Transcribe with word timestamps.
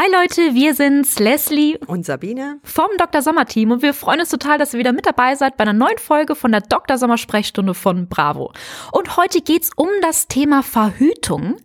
Hi 0.00 0.06
Leute, 0.12 0.54
wir 0.54 0.76
sind's, 0.76 1.18
Leslie 1.18 1.76
und 1.88 2.06
Sabine 2.06 2.60
vom 2.62 2.86
Dr. 2.98 3.20
Sommer 3.20 3.46
Team 3.46 3.72
und 3.72 3.82
wir 3.82 3.92
freuen 3.92 4.20
uns 4.20 4.28
total, 4.28 4.56
dass 4.56 4.72
ihr 4.72 4.78
wieder 4.78 4.92
mit 4.92 5.06
dabei 5.06 5.34
seid 5.34 5.56
bei 5.56 5.62
einer 5.62 5.72
neuen 5.72 5.98
Folge 5.98 6.36
von 6.36 6.52
der 6.52 6.60
Dr. 6.60 6.98
Sommer 6.98 7.18
Sprechstunde 7.18 7.74
von 7.74 8.08
Bravo. 8.08 8.52
Und 8.92 9.16
heute 9.16 9.40
geht's 9.40 9.72
um 9.74 9.88
das 10.00 10.28
Thema 10.28 10.62
Verhütung 10.62 11.56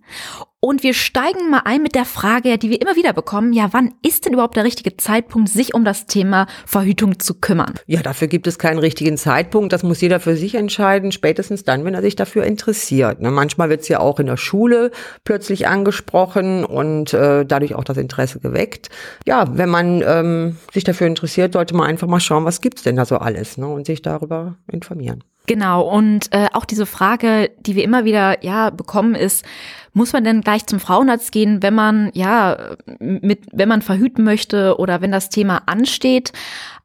und 0.64 0.82
wir 0.82 0.94
steigen 0.94 1.50
mal 1.50 1.64
ein 1.66 1.84
mit 1.84 1.94
der 1.94 2.06
Frage, 2.06 2.58
die 2.58 2.70
wir 2.70 2.82
immer 2.82 2.96
wieder 2.96 3.12
bekommen, 3.12 3.52
ja, 3.52 3.74
wann 3.74 3.96
ist 4.02 4.26
denn 4.26 4.32
überhaupt 4.32 4.56
der 4.56 4.64
richtige 4.64 4.96
Zeitpunkt, 4.96 5.50
sich 5.50 5.74
um 5.74 5.84
das 5.84 6.06
Thema 6.06 6.48
Verhütung 6.66 7.20
zu 7.20 7.34
kümmern? 7.34 7.74
Ja, 7.86 8.02
dafür 8.02 8.30
gibt 8.30 8.48
es 8.48 8.58
keinen 8.58 8.80
richtigen 8.80 9.18
Zeitpunkt. 9.18 9.74
Das 9.74 9.84
muss 9.84 10.00
jeder 10.00 10.22
für 10.22 10.38
sich 10.38 10.56
entscheiden, 10.56 11.12
spätestens 11.12 11.66
dann, 11.66 11.84
wenn 11.84 11.94
er 11.94 12.02
sich 12.02 12.16
dafür 12.16 12.46
interessiert. 12.46 13.20
Ne? 13.20 13.30
Manchmal 13.30 13.70
wird 13.70 13.82
es 13.82 13.90
ja 13.90 14.00
auch 14.00 14.22
in 14.22 14.28
der 14.28 14.38
Schule 14.38 14.92
plötzlich 15.26 15.68
angesprochen 15.68 16.64
und 16.64 17.14
äh, 17.14 17.46
dadurch 17.46 17.76
auch 17.76 17.84
das 17.84 17.98
Interesse 17.98 18.40
geweckt. 18.40 18.88
Ja, 19.26 19.58
wenn 19.58 19.68
man 19.68 20.02
ähm, 20.08 20.56
sich 20.72 20.86
dafür 20.86 21.08
interessiert, 21.08 21.52
sollte 21.52 21.76
man 21.76 21.88
einfach 21.88 22.08
mal 22.08 22.22
schauen, 22.22 22.46
was 22.46 22.62
gibt's 22.62 22.84
denn 22.84 22.96
da 22.96 23.04
so 23.04 23.18
alles 23.18 23.58
ne? 23.58 23.68
und 23.68 23.86
sich 23.86 24.02
darüber 24.02 24.56
informieren. 24.72 25.26
Genau, 25.46 25.82
und 25.82 26.34
äh, 26.34 26.48
auch 26.54 26.64
diese 26.64 26.86
Frage, 26.86 27.52
die 27.60 27.76
wir 27.76 27.84
immer 27.84 28.06
wieder 28.06 28.44
ja 28.46 28.70
bekommen, 28.70 29.14
ist, 29.14 29.46
muss 29.92 30.14
man 30.14 30.24
denn 30.24 30.40
gleich 30.42 30.66
zum 30.68 30.80
Frauenarzt 30.80 31.34
gehen, 31.34 31.62
wenn 31.62 31.76
man 31.76 32.12
ja 32.14 32.76
mit, 33.00 33.48
wenn 33.52 33.68
man 33.68 33.82
verhüten 33.82 34.24
möchte 34.24 34.78
oder 34.80 35.02
wenn 35.02 35.12
das 35.12 35.30
Thema 35.30 35.64
ansteht? 35.66 36.32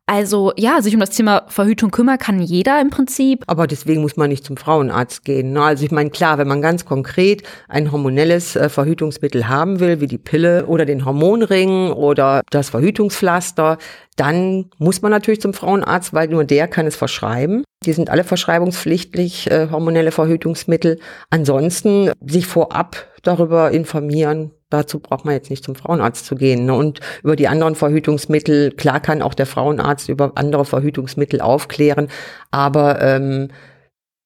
Also 0.08 0.54
ja, 0.56 0.80
sich 0.80 0.94
um 0.94 1.00
das 1.00 1.10
Thema 1.10 1.42
Verhütung 1.48 1.90
kümmern 1.90 2.16
kann 2.16 2.40
jeder 2.40 2.80
im 2.80 2.88
Prinzip. 2.88 3.44
Aber 3.46 3.66
deswegen 3.66 4.00
muss 4.00 4.16
man 4.16 4.30
nicht 4.30 4.42
zum 4.42 4.56
Frauenarzt 4.56 5.22
gehen. 5.22 5.52
Ne? 5.52 5.62
Also 5.62 5.84
ich 5.84 5.90
meine, 5.90 6.08
klar, 6.08 6.38
wenn 6.38 6.48
man 6.48 6.62
ganz 6.62 6.86
konkret 6.86 7.42
ein 7.68 7.92
hormonelles 7.92 8.56
äh, 8.56 8.70
Verhütungsmittel 8.70 9.48
haben 9.48 9.80
will, 9.80 10.00
wie 10.00 10.06
die 10.06 10.16
Pille 10.16 10.64
oder 10.64 10.86
den 10.86 11.04
Hormonring 11.04 11.90
oder 11.90 12.40
das 12.50 12.70
Verhütungspflaster, 12.70 13.76
dann 14.16 14.70
muss 14.78 15.02
man 15.02 15.10
natürlich 15.10 15.42
zum 15.42 15.52
Frauenarzt, 15.52 16.14
weil 16.14 16.28
nur 16.28 16.44
der 16.44 16.68
kann 16.68 16.86
es 16.86 16.96
verschreiben. 16.96 17.62
Die 17.84 17.92
sind 17.92 18.08
alle 18.08 18.24
verschreibungspflichtig, 18.24 19.50
äh, 19.50 19.68
hormonelle 19.70 20.10
Verhütungsmittel. 20.10 21.00
Ansonsten 21.28 22.12
sich 22.24 22.46
vorab 22.46 22.96
darüber 23.22 23.72
informieren, 23.72 24.52
dazu 24.70 25.00
braucht 25.00 25.24
man 25.24 25.34
jetzt 25.34 25.50
nicht 25.50 25.64
zum 25.64 25.74
Frauenarzt 25.74 26.26
zu 26.26 26.34
gehen. 26.34 26.66
Ne? 26.66 26.74
Und 26.74 27.00
über 27.22 27.36
die 27.36 27.48
anderen 27.48 27.74
Verhütungsmittel, 27.74 28.72
klar 28.72 29.00
kann 29.00 29.22
auch 29.22 29.34
der 29.34 29.46
Frauenarzt 29.46 30.08
über 30.08 30.32
andere 30.34 30.64
Verhütungsmittel 30.64 31.40
aufklären, 31.40 32.08
aber 32.50 33.00
ähm, 33.00 33.48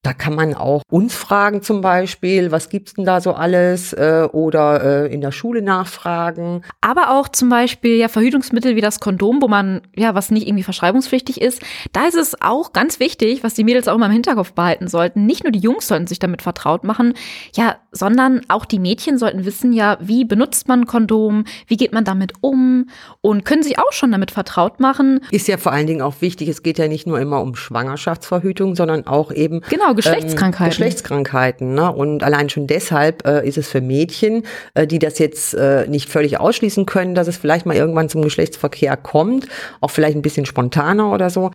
da 0.03 0.13
kann 0.13 0.35
man 0.35 0.55
auch 0.55 0.83
uns 0.91 1.15
fragen 1.15 1.63
zum 1.63 1.81
Beispiel, 1.81 2.51
was 2.51 2.69
gibt's 2.69 2.95
denn 2.95 3.05
da 3.05 3.21
so 3.21 3.35
alles 3.35 3.93
äh, 3.93 4.29
oder 4.33 5.05
äh, 5.05 5.15
in 5.15 5.21
der 5.21 5.31
Schule 5.31 5.63
nachfragen. 5.63 6.63
Aber 6.81 7.13
auch 7.13 7.29
zum 7.29 7.49
Beispiel 7.49 7.97
ja 7.97 8.09
Verhütungsmittel 8.09 8.75
wie 8.75 8.81
das 8.81 8.99
Kondom, 8.99 9.41
wo 9.41 9.47
man 9.47 9.83
ja 9.95 10.17
was 10.17 10.33
nicht 10.33 10.49
irgendwie 10.49 10.65
verschreibungspflichtig 10.65 11.41
ist. 11.41 11.63
Da 11.93 12.07
ist 12.07 12.17
es 12.17 12.43
auch 12.43 12.73
ganz 12.73 12.99
wichtig, 12.99 13.45
was 13.45 13.55
die 13.55 13.63
Mädels 13.63 13.87
auch 13.87 13.95
immer 13.95 14.07
im 14.07 14.13
Hinterkopf 14.13 14.53
behalten 14.53 14.89
sollten. 14.89 15.25
Nicht 15.25 15.45
nur 15.45 15.53
die 15.53 15.61
Jungs 15.61 15.87
sollten 15.87 16.09
sich 16.09 16.19
damit 16.19 16.43
vertraut 16.43 16.83
machen, 16.83 17.15
ja, 17.55 17.77
sondern 17.93 18.41
auch 18.49 18.65
die 18.65 18.81
Mädchen 18.81 19.19
sollten 19.19 19.45
wissen 19.45 19.73
ja, 19.73 19.99
wie 20.01 20.25
benutzt 20.25 20.67
man 20.67 20.87
Kondom, 20.87 21.45
wie 21.69 21.77
geht 21.77 21.93
man 21.93 22.05
damit 22.05 22.33
um 22.41 22.89
und 23.21 23.45
können 23.45 23.63
sich 23.63 23.79
auch 23.79 23.93
schon 23.93 24.11
damit 24.11 24.33
vertraut 24.33 24.81
machen. 24.81 25.21
Ist 25.31 25.47
ja 25.47 25.59
vor 25.59 25.71
allen 25.71 25.87
Dingen 25.87 26.03
auch 26.03 26.21
wichtig. 26.21 26.49
Es 26.49 26.65
geht 26.65 26.79
ja 26.79 26.89
nicht 26.89 27.07
nur 27.07 27.21
immer 27.21 27.41
um 27.41 27.55
Schwangerschaftsverhütung, 27.55 28.75
sondern 28.75 29.07
auch 29.07 29.31
eben 29.31 29.61
genau 29.69 29.92
Genau, 29.95 30.15
Geschlechtskrankheiten. 30.15 30.65
Ähm, 30.65 30.71
Geschlechtskrankheiten. 30.71 31.75
Ne? 31.75 31.93
Und 31.93 32.23
allein 32.23 32.49
schon 32.49 32.67
deshalb 32.67 33.27
äh, 33.27 33.47
ist 33.47 33.59
es 33.59 33.69
für 33.69 33.81
Mädchen, 33.81 34.45
äh, 34.75 34.87
die 34.87 34.99
das 34.99 35.19
jetzt 35.19 35.55
äh, 35.55 35.87
nicht 35.89 36.09
völlig 36.09 36.39
ausschließen 36.39 36.87
können, 36.87 37.15
dass 37.15 37.29
es 37.29 37.37
vielleicht 37.37 37.67
mal 37.67 37.77
irgendwann 37.77 38.09
zum 38.09 38.23
Geschlechtsverkehr 38.23 38.97
kommt, 38.97 39.49
auch 39.81 39.91
vielleicht 39.91 40.17
ein 40.17 40.23
bisschen 40.23 40.47
spontaner 40.47 41.13
oder 41.13 41.31
so, 41.31 41.51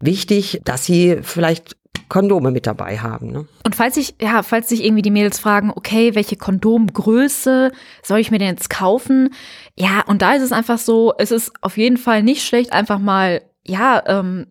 wichtig, 0.00 0.60
dass 0.64 0.84
sie 0.84 1.18
vielleicht 1.22 1.76
Kondome 2.08 2.50
mit 2.50 2.66
dabei 2.66 2.98
haben. 2.98 3.30
Ne? 3.30 3.46
Und 3.64 3.76
falls 3.76 3.94
sich, 3.94 4.14
ja, 4.20 4.42
falls 4.42 4.68
sich 4.68 4.84
irgendwie 4.84 5.02
die 5.02 5.10
Mädels 5.10 5.38
fragen, 5.38 5.70
okay, 5.74 6.14
welche 6.14 6.36
Kondomgröße 6.36 7.72
soll 8.02 8.18
ich 8.18 8.30
mir 8.30 8.38
denn 8.38 8.48
jetzt 8.48 8.70
kaufen? 8.70 9.34
Ja, 9.76 10.02
und 10.06 10.22
da 10.22 10.34
ist 10.34 10.42
es 10.42 10.52
einfach 10.52 10.78
so, 10.78 11.12
es 11.18 11.30
ist 11.30 11.52
auf 11.60 11.76
jeden 11.76 11.98
Fall 11.98 12.22
nicht 12.22 12.46
schlecht, 12.46 12.72
einfach 12.72 12.98
mal, 12.98 13.42
ja, 13.66 14.02
ähm, 14.06 14.46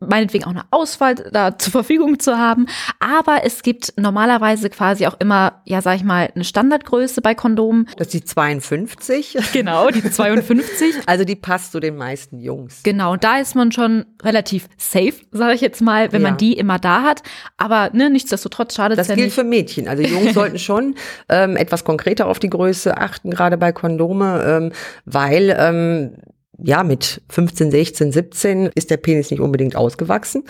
meinetwegen 0.00 0.44
auch 0.44 0.50
eine 0.50 0.64
Auswahl 0.70 1.14
da 1.14 1.58
zur 1.58 1.70
Verfügung 1.70 2.18
zu 2.18 2.38
haben. 2.38 2.66
Aber 2.98 3.44
es 3.44 3.62
gibt 3.62 3.92
normalerweise 3.98 4.70
quasi 4.70 5.06
auch 5.06 5.16
immer, 5.20 5.60
ja, 5.64 5.82
sag 5.82 5.96
ich 5.96 6.04
mal, 6.04 6.30
eine 6.34 6.44
Standardgröße 6.44 7.20
bei 7.20 7.34
Kondomen. 7.34 7.88
Das 7.96 8.08
ist 8.08 8.14
die 8.14 8.24
52. 8.24 9.36
Genau, 9.52 9.90
die 9.90 10.02
52. 10.10 10.96
also 11.06 11.24
die 11.24 11.36
passt 11.36 11.72
zu 11.72 11.80
den 11.80 11.96
meisten 11.96 12.38
Jungs. 12.38 12.82
Genau, 12.82 13.12
und 13.12 13.24
da 13.24 13.38
ist 13.38 13.54
man 13.54 13.70
schon 13.70 14.06
relativ 14.22 14.68
safe, 14.78 15.14
sage 15.30 15.54
ich 15.54 15.60
jetzt 15.60 15.82
mal, 15.82 16.12
wenn 16.12 16.22
ja. 16.22 16.30
man 16.30 16.38
die 16.38 16.54
immer 16.54 16.78
da 16.78 17.02
hat. 17.02 17.22
Aber 17.58 17.90
ne, 17.92 18.08
nichtsdestotrotz 18.08 18.74
schadet 18.74 18.98
es 18.98 19.08
ja 19.08 19.14
nicht. 19.14 19.26
Das 19.26 19.34
gilt 19.34 19.46
für 19.46 19.48
Mädchen. 19.48 19.88
Also 19.88 20.02
Jungs 20.02 20.32
sollten 20.34 20.58
schon 20.58 20.94
ähm, 21.28 21.56
etwas 21.56 21.84
konkreter 21.84 22.26
auf 22.26 22.38
die 22.38 22.50
Größe 22.50 22.96
achten, 22.96 23.30
gerade 23.30 23.58
bei 23.58 23.72
Kondome, 23.72 24.42
ähm, 24.46 24.72
weil 25.04 25.54
ähm, 25.58 26.16
ja, 26.62 26.82
mit 26.82 27.22
15, 27.28 27.70
16, 27.70 28.12
17 28.12 28.66
ist 28.74 28.90
der 28.90 28.96
Penis 28.96 29.30
nicht 29.30 29.40
unbedingt 29.40 29.76
ausgewachsen 29.76 30.44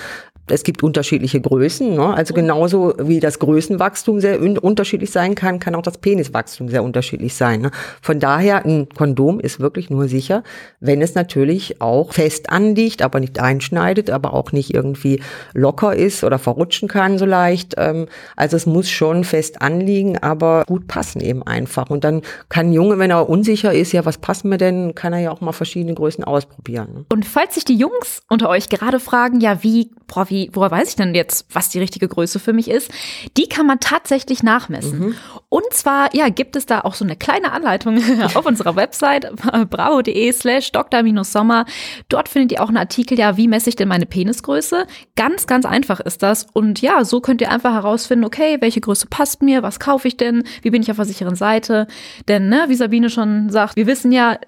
es 0.49 0.63
gibt 0.63 0.83
unterschiedliche 0.83 1.41
Größen. 1.41 1.95
Ne? 1.95 2.15
Also 2.15 2.33
mhm. 2.35 2.37
genauso 2.37 2.95
wie 2.99 3.21
das 3.21 3.39
Größenwachstum 3.39 4.21
sehr 4.21 4.41
unterschiedlich 4.41 5.11
sein 5.11 5.35
kann, 5.35 5.59
kann 5.59 5.75
auch 5.75 5.83
das 5.83 5.99
Peniswachstum 5.99 6.69
sehr 6.69 6.85
unterschiedlich 6.85 7.35
sein. 7.35 7.63
Ne? 7.63 7.71
Von 8.01 8.21
daher, 8.21 8.65
ein 8.65 8.89
Kondom 8.97 9.41
ist 9.41 9.61
wirklich 9.61 9.91
nur 9.91 10.09
sicher, 10.09 10.43
wenn 10.81 11.03
es 11.03 11.15
natürlich 11.15 11.81
auch 11.81 12.13
fest 12.13 12.51
anliegt, 12.51 13.03
aber 13.03 13.21
nicht 13.21 13.41
einschneidet, 13.41 14.11
aber 14.11 14.35
auch 14.35 14.53
nicht 14.53 14.73
irgendwie 14.73 15.21
locker 15.53 15.95
ist 15.95 16.23
oder 16.23 16.39
verrutschen 16.39 16.89
kann 16.89 17.19
so 17.19 17.27
leicht. 17.27 17.75
Ähm, 17.77 18.07
also 18.37 18.57
es 18.57 18.67
muss 18.67 18.89
schon 18.89 19.25
fest 19.25 19.63
anliegen, 19.63 20.19
aber 20.19 20.65
gut 20.67 20.87
passen 20.87 21.21
eben 21.21 21.43
einfach. 21.43 21.91
Und 21.91 22.05
dann 22.05 22.23
kann 22.49 22.67
ein 22.67 22.73
Junge, 22.73 22.99
wenn 22.99 23.11
er 23.11 23.29
unsicher 23.29 23.73
ist, 23.73 23.93
ja, 23.93 24.05
was 24.05 24.19
passen 24.19 24.49
mir 24.49 24.59
denn, 24.59 24.95
kann 24.95 25.13
er 25.13 25.21
ja 25.21 25.31
auch 25.31 25.41
mal 25.41 25.53
verschiedene 25.53 25.95
Größen 25.95 26.25
ausprobieren. 26.25 26.89
Ne? 26.95 27.05
Und 27.13 27.25
falls 27.25 27.55
sich 27.55 27.65
die 27.65 27.77
Jungs 27.77 28.23
unter 28.29 28.49
euch 28.49 28.69
gerade 28.69 29.01
fragen, 29.01 29.41
ja, 29.41 29.63
wie, 29.63 29.91
boah, 30.07 30.29
wie 30.29 30.36
wie, 30.37 30.51
woher 30.53 30.71
weiß 30.71 30.91
ich 30.91 30.97
denn 30.97 31.15
jetzt, 31.15 31.47
was 31.53 31.71
die 31.71 31.79
richtige 31.79 32.09
Größe 32.09 32.39
für 32.39 32.53
mich 32.53 32.69
ist? 32.69 32.91
Die 33.39 33.49
kann 33.49 33.67
man 33.67 33.81
tatsächlich 33.81 34.43
nachmessen. 34.43 34.99
Mhm. 34.99 35.15
Und 35.49 35.73
zwar, 35.73 36.15
ja, 36.15 36.29
gibt 36.29 36.57
es 36.57 36.67
da 36.67 36.81
auch 36.83 36.95
so 36.95 37.05
eine 37.05 37.17
kleine 37.17 37.53
Anleitung 37.53 37.99
auf 38.35 38.45
unserer 38.45 38.77
Website, 38.77 39.31
bravo.de 39.71 40.33
slash 40.33 40.73
dr-sommer. 40.73 41.65
Dort 42.09 42.29
findet 42.29 42.53
ihr 42.53 42.63
auch 42.63 42.69
einen 42.69 42.77
Artikel, 42.77 43.19
ja, 43.19 43.37
wie 43.37 43.49
messe 43.49 43.71
ich 43.71 43.77
denn 43.77 43.89
meine 43.89 44.05
Penisgröße? 44.05 44.87
Ganz, 45.17 45.47
ganz 45.47 45.65
einfach 45.65 46.01
ist 46.01 46.23
das. 46.23 46.47
Und 46.53 46.83
ja, 46.83 47.05
so 47.05 47.21
könnt 47.21 47.41
ihr 47.41 47.51
einfach 47.51 47.73
herausfinden, 47.73 48.25
okay, 48.27 48.59
welche 48.61 48.83
Größe 48.83 49.07
passt 49.09 49.41
mir? 49.43 49.63
Was 49.63 49.81
kaufe 49.81 50.07
ich 50.07 50.19
denn? 50.19 50.45
Wie 50.61 50.71
bin 50.71 50.83
ich 50.83 50.91
auf 50.91 50.97
der 50.97 51.07
sicheren 51.07 51.37
Seite? 51.37 51.87
Denn, 52.29 52.51
ne, 52.51 52.67
wie 52.69 52.75
Sabine 52.75 53.09
schon 53.09 53.49
sagt, 53.49 53.77
wir 53.77 53.87
wissen 53.87 54.13
ja, 54.13 54.39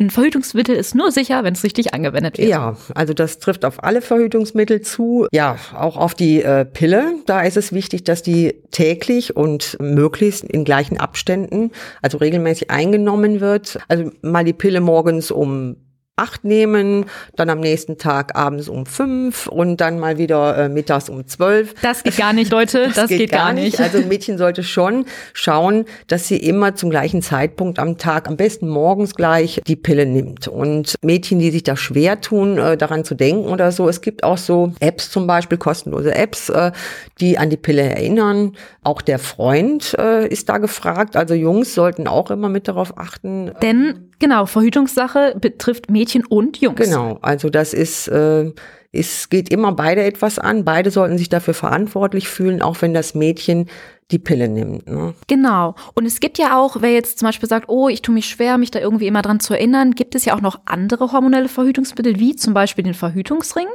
ein 0.00 0.10
Verhütungsmittel 0.10 0.76
ist 0.76 0.94
nur 0.94 1.10
sicher, 1.10 1.42
wenn 1.44 1.54
es 1.54 1.64
richtig 1.64 1.92
angewendet 1.92 2.38
wird. 2.38 2.48
Ja, 2.48 2.76
also 2.94 3.14
das 3.14 3.38
trifft 3.38 3.64
auf 3.64 3.82
alle 3.82 4.00
Verhütungsmittel 4.00 4.80
zu. 4.80 5.26
Ja, 5.32 5.56
auch 5.74 5.96
auf 5.96 6.14
die 6.14 6.42
äh, 6.42 6.64
Pille. 6.64 7.14
Da 7.26 7.42
ist 7.42 7.56
es 7.56 7.72
wichtig, 7.72 8.04
dass 8.04 8.22
die 8.22 8.54
täglich 8.70 9.36
und 9.36 9.76
möglichst 9.80 10.44
in 10.44 10.64
gleichen 10.64 10.98
Abständen, 10.98 11.72
also 12.00 12.18
regelmäßig 12.18 12.70
eingenommen 12.70 13.40
wird. 13.40 13.78
Also 13.88 14.12
mal 14.22 14.44
die 14.44 14.52
Pille 14.52 14.80
morgens 14.80 15.30
um 15.30 15.76
acht 16.18 16.44
nehmen, 16.44 17.06
dann 17.36 17.50
am 17.50 17.60
nächsten 17.60 17.98
Tag 17.98 18.36
abends 18.36 18.68
um 18.68 18.86
fünf 18.86 19.46
und 19.46 19.80
dann 19.80 19.98
mal 19.98 20.18
wieder 20.18 20.56
äh, 20.56 20.68
mittags 20.68 21.08
um 21.08 21.26
zwölf. 21.26 21.74
Das 21.82 22.02
geht 22.02 22.16
gar 22.16 22.32
nicht, 22.32 22.50
Leute. 22.50 22.78
Das, 22.88 22.94
das 22.94 23.08
geht, 23.08 23.18
geht, 23.18 23.32
gar 23.32 23.52
nicht. 23.52 23.80
Also 23.80 23.98
ein 23.98 24.08
Mädchen 24.08 24.38
sollte 24.38 24.62
schon 24.62 25.04
schauen, 25.32 25.84
dass 26.06 26.26
sie 26.26 26.36
immer 26.36 26.74
zum 26.74 26.90
gleichen 26.90 27.22
Zeitpunkt 27.22 27.78
am 27.78 27.98
Tag, 27.98 28.28
am 28.28 28.36
besten 28.36 28.68
morgens 28.68 29.14
gleich, 29.14 29.60
die 29.66 29.76
Pille 29.76 30.06
nimmt. 30.06 30.48
Und 30.48 30.94
Mädchen, 31.02 31.38
die 31.38 31.50
sich 31.50 31.62
da 31.62 31.76
schwer 31.76 32.20
tun, 32.20 32.58
äh, 32.58 32.76
daran 32.76 33.04
zu 33.04 33.14
denken 33.14 33.48
oder 33.48 33.72
so, 33.72 33.88
es 33.88 34.00
gibt 34.00 34.24
auch 34.24 34.38
so 34.38 34.72
Apps 34.80 35.10
zum 35.10 35.26
Beispiel, 35.26 35.58
kostenlose 35.58 36.14
Apps, 36.14 36.48
äh, 36.48 36.72
die 37.20 37.38
an 37.38 37.50
die 37.50 37.56
Pille 37.56 37.82
erinnern. 37.82 38.56
Auch 38.82 39.02
der 39.02 39.18
Freund 39.18 39.94
äh, 39.98 40.26
ist 40.26 40.48
da 40.48 40.58
gefragt. 40.58 41.16
Also 41.16 41.34
Jungs 41.34 41.74
sollten 41.74 42.08
auch 42.08 42.30
immer 42.30 42.48
mit 42.48 42.68
darauf 42.68 42.96
achten. 42.98 43.52
Denn 43.62 44.07
Genau, 44.18 44.46
Verhütungssache 44.46 45.36
betrifft 45.40 45.90
Mädchen 45.90 46.24
und 46.26 46.58
Jungs. 46.58 46.80
Genau, 46.80 47.18
also 47.22 47.50
das 47.50 47.72
ist 47.72 48.08
äh, 48.08 48.52
es 48.98 49.28
geht 49.28 49.50
immer 49.50 49.72
beide 49.72 50.02
etwas 50.02 50.38
an. 50.38 50.64
Beide 50.64 50.90
sollten 50.90 51.18
sich 51.18 51.28
dafür 51.28 51.54
verantwortlich 51.54 52.28
fühlen, 52.28 52.62
auch 52.62 52.80
wenn 52.82 52.94
das 52.94 53.14
Mädchen 53.14 53.68
die 54.10 54.18
Pille 54.18 54.48
nimmt. 54.48 54.88
Ne? 54.88 55.12
Genau. 55.26 55.74
Und 55.94 56.06
es 56.06 56.20
gibt 56.20 56.38
ja 56.38 56.58
auch, 56.58 56.80
wer 56.80 56.92
jetzt 56.92 57.18
zum 57.18 57.26
Beispiel 57.28 57.48
sagt, 57.48 57.68
oh, 57.68 57.88
ich 57.88 58.00
tue 58.00 58.14
mich 58.14 58.26
schwer, 58.26 58.56
mich 58.56 58.70
da 58.70 58.78
irgendwie 58.78 59.06
immer 59.06 59.20
dran 59.20 59.38
zu 59.38 59.52
erinnern, 59.52 59.94
gibt 59.94 60.14
es 60.14 60.24
ja 60.24 60.34
auch 60.34 60.40
noch 60.40 60.60
andere 60.64 61.12
hormonelle 61.12 61.48
Verhütungsmittel, 61.48 62.18
wie 62.18 62.34
zum 62.34 62.54
Beispiel 62.54 62.84
den 62.84 62.94
Verhütungsring. 62.94 63.66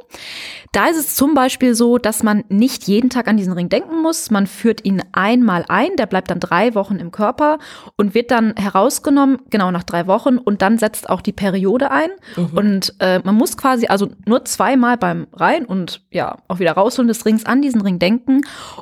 Da 0.72 0.88
ist 0.88 0.98
es 0.98 1.16
zum 1.16 1.36
Beispiel 1.36 1.75
so, 1.75 2.00
dass 2.00 2.24
man 2.24 2.44
nicht 2.50 2.86
jeden 2.88 3.12
Tag 3.12 3.28
an 3.28 3.38
diesen 3.38 3.54
Ring 3.54 3.70
denken 3.70 4.02
muss. 4.02 4.31
Man 4.31 4.48
führt 4.48 4.84
ihn 4.86 5.04
einmal 5.12 5.66
ein, 5.68 5.96
der 6.00 6.08
bleibt 6.08 6.31
dann 6.31 6.40
drei 6.40 6.74
Wochen 6.74 6.96
im 6.96 7.12
Körper 7.12 7.60
und 7.96 8.16
wird 8.16 8.31
dann 8.31 8.56
herausgenommen, 8.56 9.38
genau 9.52 9.70
nach 9.70 9.84
drei 9.84 10.08
Wochen, 10.08 10.40
und 10.40 10.64
dann 10.64 10.80
setzt 10.80 11.10
auch 11.10 11.22
die 11.22 11.31
Periode 11.31 11.92
ein. 11.92 12.10
Mhm. 12.36 12.58
Und 12.58 12.96
äh, 13.00 13.20
man 13.24 13.36
muss 13.36 13.56
quasi 13.56 13.86
also 13.86 14.10
nur 14.25 14.46
zweimal 14.46 14.98
beim 14.98 15.12
Rein 15.33 15.65
und 15.65 16.04
ja, 16.12 16.38
auch 16.48 16.60
wieder 16.60 16.74
rausholen 16.74 17.07
des 17.07 17.25
Rings 17.25 17.45
an 17.45 17.62
diesen 17.62 17.81
Ring 17.81 18.00
denken. 18.00 18.42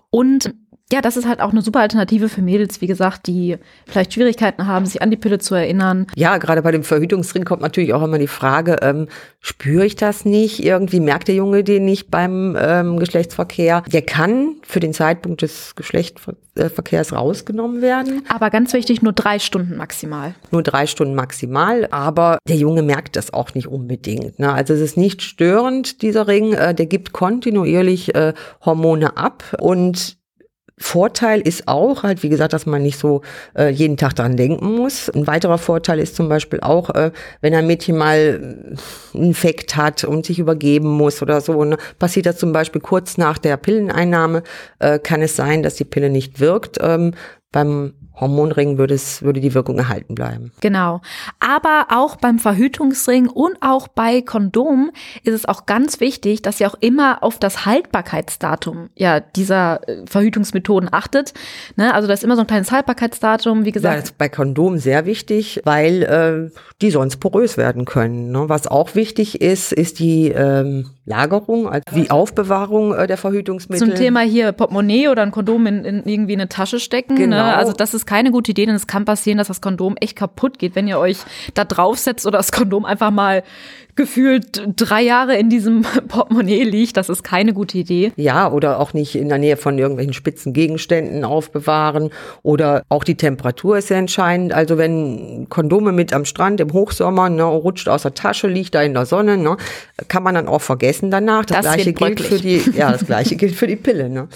Und 0.09 0.53
ja, 0.91 1.01
das 1.01 1.17
ist 1.17 1.27
halt 1.27 1.39
auch 1.39 1.51
eine 1.51 1.61
super 1.61 1.79
Alternative 1.79 2.27
für 2.29 2.41
Mädels, 2.41 2.81
wie 2.81 2.87
gesagt, 2.87 3.27
die 3.27 3.57
vielleicht 3.87 4.13
Schwierigkeiten 4.13 4.67
haben, 4.67 4.85
sich 4.85 5.01
an 5.01 5.09
die 5.09 5.17
Pille 5.17 5.39
zu 5.39 5.55
erinnern. 5.55 6.07
Ja, 6.15 6.37
gerade 6.37 6.61
bei 6.61 6.71
dem 6.71 6.83
Verhütungsring 6.83 7.45
kommt 7.45 7.61
natürlich 7.61 7.93
auch 7.93 8.03
immer 8.03 8.19
die 8.19 8.27
Frage, 8.27 8.77
ähm, 8.81 9.07
spüre 9.39 9.85
ich 9.85 9.95
das 9.95 10.25
nicht? 10.25 10.63
Irgendwie 10.63 10.99
merkt 10.99 11.27
der 11.27 11.35
Junge 11.35 11.63
den 11.63 11.85
nicht 11.85 12.11
beim 12.11 12.57
ähm, 12.59 12.97
Geschlechtsverkehr? 12.97 13.83
Der 13.91 14.01
kann 14.01 14.55
für 14.63 14.79
den 14.79 14.93
Zeitpunkt 14.93 15.41
des 15.41 15.75
Geschlechtsverkehrs 15.75 17.13
rausgenommen 17.13 17.81
werden. 17.81 18.23
Aber 18.27 18.49
ganz 18.49 18.73
wichtig, 18.73 19.01
nur 19.01 19.13
drei 19.13 19.39
Stunden 19.39 19.77
maximal. 19.77 20.35
Nur 20.51 20.63
drei 20.63 20.87
Stunden 20.87 21.15
maximal, 21.15 21.87
aber 21.91 22.37
der 22.47 22.57
Junge 22.57 22.81
merkt 22.81 23.15
das 23.15 23.33
auch 23.33 23.53
nicht 23.53 23.67
unbedingt. 23.67 24.39
Ne? 24.39 24.51
Also 24.51 24.73
es 24.73 24.81
ist 24.81 24.97
nicht 24.97 25.21
störend, 25.21 26.01
dieser 26.01 26.27
Ring. 26.27 26.53
Äh, 26.53 26.75
der 26.75 26.85
gibt 26.85 27.13
kontinuierlich 27.13 28.13
äh, 28.13 28.33
Hormone 28.65 29.15
ab 29.15 29.43
und 29.59 30.20
Vorteil 30.81 31.41
ist 31.41 31.67
auch 31.67 32.03
halt, 32.03 32.23
wie 32.23 32.29
gesagt, 32.29 32.53
dass 32.53 32.65
man 32.65 32.81
nicht 32.81 32.97
so 32.97 33.21
äh, 33.55 33.69
jeden 33.69 33.97
Tag 33.97 34.15
dran 34.15 34.35
denken 34.35 34.73
muss. 34.73 35.09
Ein 35.09 35.27
weiterer 35.27 35.57
Vorteil 35.57 35.99
ist 35.99 36.15
zum 36.15 36.27
Beispiel 36.27 36.59
auch, 36.59 36.89
äh, 36.89 37.11
wenn 37.41 37.53
ein 37.53 37.67
Mädchen 37.67 37.97
mal 37.97 38.17
äh, 38.17 39.17
einen 39.17 39.27
Infekt 39.27 39.75
hat 39.75 40.03
und 40.03 40.25
sich 40.25 40.39
übergeben 40.39 40.89
muss 40.89 41.21
oder 41.21 41.39
so, 41.39 41.63
ne, 41.63 41.77
passiert 41.99 42.25
das 42.25 42.37
zum 42.37 42.51
Beispiel 42.51 42.81
kurz 42.81 43.17
nach 43.17 43.37
der 43.37 43.57
Pilleneinnahme, 43.57 44.43
äh, 44.79 44.97
kann 44.97 45.21
es 45.21 45.35
sein, 45.35 45.63
dass 45.63 45.75
die 45.75 45.85
Pille 45.85 46.09
nicht 46.09 46.39
wirkt. 46.39 46.79
Ähm, 46.81 47.13
beim 47.51 47.93
Hormonring 48.13 48.77
würde 48.77 48.93
es, 48.93 49.21
würde 49.21 49.39
die 49.39 49.53
Wirkung 49.53 49.77
erhalten 49.77 50.15
bleiben. 50.15 50.51
Genau. 50.61 51.01
Aber 51.39 51.87
auch 51.89 52.17
beim 52.17 52.39
Verhütungsring 52.39 53.27
und 53.27 53.57
auch 53.61 53.87
bei 53.87 54.21
Kondom 54.21 54.91
ist 55.23 55.33
es 55.33 55.45
auch 55.45 55.65
ganz 55.65 55.99
wichtig, 55.99 56.41
dass 56.41 56.59
ihr 56.59 56.67
auch 56.67 56.75
immer 56.81 57.23
auf 57.23 57.39
das 57.39 57.65
Haltbarkeitsdatum 57.65 58.89
ja 58.95 59.19
dieser 59.19 59.87
äh, 59.87 60.05
Verhütungsmethoden 60.05 60.89
achtet. 60.91 61.33
Ne? 61.77 61.93
Also 61.93 62.07
da 62.07 62.13
ist 62.13 62.23
immer 62.23 62.35
so 62.35 62.41
ein 62.41 62.47
kleines 62.47 62.71
Haltbarkeitsdatum, 62.71 63.65
wie 63.65 63.71
gesagt. 63.71 63.93
Ja, 63.93 63.99
das 63.99 64.11
ist 64.11 64.17
bei 64.17 64.29
Kondom 64.29 64.77
sehr 64.77 65.05
wichtig, 65.05 65.61
weil 65.63 66.03
äh, 66.03 66.59
die 66.81 66.91
sonst 66.91 67.17
porös 67.17 67.57
werden 67.57 67.85
können. 67.85 68.31
Ne? 68.31 68.49
Was 68.49 68.67
auch 68.67 68.95
wichtig 68.95 69.41
ist, 69.41 69.71
ist 69.71 69.99
die 69.99 70.29
ähm, 70.29 70.89
Lagerung, 71.05 71.67
also 71.67 71.83
die 71.95 72.11
Aufbewahrung 72.11 72.93
äh, 72.93 73.07
der 73.07 73.17
Verhütungsmittel. 73.17 73.87
Zum 73.87 73.95
Thema 73.95 74.21
hier 74.21 74.51
Portemonnaie 74.51 75.07
oder 75.07 75.23
ein 75.23 75.31
Kondom 75.31 75.65
in, 75.65 75.85
in 75.85 76.03
irgendwie 76.05 76.33
eine 76.33 76.49
Tasche 76.49 76.79
stecken. 76.79 77.15
Ne? 77.15 77.21
Genau. 77.21 77.35
Ne? 77.37 77.55
Also 77.55 77.73
das 77.73 77.93
ist 77.93 78.00
keine 78.05 78.31
gute 78.31 78.51
Idee, 78.51 78.65
denn 78.65 78.75
es 78.75 78.87
kann 78.87 79.05
passieren, 79.05 79.37
dass 79.37 79.47
das 79.47 79.61
Kondom 79.61 79.97
echt 79.97 80.15
kaputt 80.15 80.59
geht, 80.59 80.75
wenn 80.75 80.87
ihr 80.87 80.99
euch 80.99 81.17
da 81.53 81.65
draufsetzt 81.65 82.25
oder 82.25 82.37
das 82.37 82.51
Kondom 82.51 82.85
einfach 82.85 83.11
mal 83.11 83.43
gefühlt 83.95 84.63
drei 84.75 85.01
Jahre 85.01 85.35
in 85.35 85.49
diesem 85.49 85.81
Portemonnaie 86.07 86.63
liegt. 86.63 86.97
Das 86.97 87.09
ist 87.09 87.23
keine 87.23 87.53
gute 87.53 87.77
Idee. 87.77 88.11
Ja, 88.15 88.51
oder 88.51 88.79
auch 88.79 88.93
nicht 88.93 89.15
in 89.15 89.29
der 89.29 89.37
Nähe 89.37 89.57
von 89.57 89.77
irgendwelchen 89.77 90.13
spitzen 90.13 90.53
Gegenständen 90.53 91.23
aufbewahren. 91.23 92.09
Oder 92.43 92.83
auch 92.89 93.03
die 93.03 93.15
Temperatur 93.15 93.77
ist 93.77 93.89
sehr 93.89 93.97
entscheidend. 93.97 94.53
Also 94.53 94.77
wenn 94.77 95.47
Kondome 95.49 95.91
mit 95.91 96.13
am 96.13 96.25
Strand 96.25 96.59
im 96.59 96.73
Hochsommer 96.73 97.29
ne, 97.29 97.43
rutscht 97.43 97.89
aus 97.89 98.03
der 98.03 98.13
Tasche, 98.13 98.47
liegt 98.47 98.75
da 98.75 98.81
in 98.81 98.93
der 98.93 99.05
Sonne, 99.05 99.37
ne, 99.37 99.57
kann 100.07 100.23
man 100.23 100.35
dann 100.35 100.47
auch 100.47 100.61
vergessen 100.61 101.11
danach. 101.11 101.45
Das, 101.45 101.65
das 101.65 101.73
gleiche 101.73 101.93
gilt 101.93 102.19
für 102.21 102.39
die, 102.39 102.61
ja, 102.73 102.91
das 102.91 103.05
gleiche 103.05 103.35
gilt 103.35 103.55
für 103.55 103.67
die 103.67 103.75
Pille. 103.75 104.09
Ne. 104.09 104.27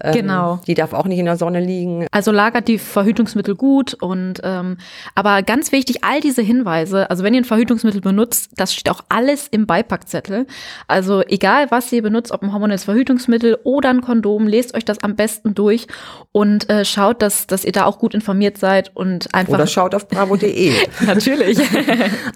Ähm, 0.00 0.12
genau. 0.12 0.60
Die 0.66 0.74
darf 0.74 0.92
auch 0.92 1.06
nicht 1.06 1.18
in 1.18 1.26
der 1.26 1.36
Sonne 1.36 1.60
liegen. 1.60 2.06
Also 2.10 2.32
lagert 2.32 2.68
die 2.68 2.78
Verhütungsmittel 2.78 3.54
gut 3.54 3.94
und 3.94 4.40
ähm, 4.42 4.78
aber 5.14 5.42
ganz 5.42 5.72
wichtig, 5.72 6.02
all 6.02 6.20
diese 6.20 6.42
Hinweise, 6.42 7.08
also 7.10 7.22
wenn 7.22 7.34
ihr 7.34 7.40
ein 7.40 7.44
Verhütungsmittel 7.44 8.00
benutzt, 8.00 8.50
das 8.56 8.74
steht 8.74 8.90
auch 8.90 9.02
alles 9.08 9.48
im 9.48 9.66
Beipackzettel. 9.66 10.46
Also 10.88 11.22
egal, 11.22 11.70
was 11.70 11.92
ihr 11.92 12.02
benutzt, 12.02 12.32
ob 12.32 12.42
ein 12.42 12.52
hormonelles 12.52 12.84
Verhütungsmittel 12.84 13.58
oder 13.62 13.90
ein 13.90 14.00
Kondom, 14.00 14.46
lest 14.46 14.74
euch 14.74 14.84
das 14.84 15.02
am 15.02 15.14
besten 15.14 15.54
durch 15.54 15.86
und 16.32 16.68
äh, 16.68 16.84
schaut, 16.84 17.22
dass, 17.22 17.46
dass 17.46 17.64
ihr 17.64 17.72
da 17.72 17.84
auch 17.84 17.98
gut 17.98 18.14
informiert 18.14 18.58
seid 18.58 18.90
und 18.94 19.32
einfach. 19.34 19.54
Oder 19.54 19.66
schaut 19.66 19.94
auf 19.94 20.08
bravo.de. 20.08 20.72
Natürlich. 21.06 21.58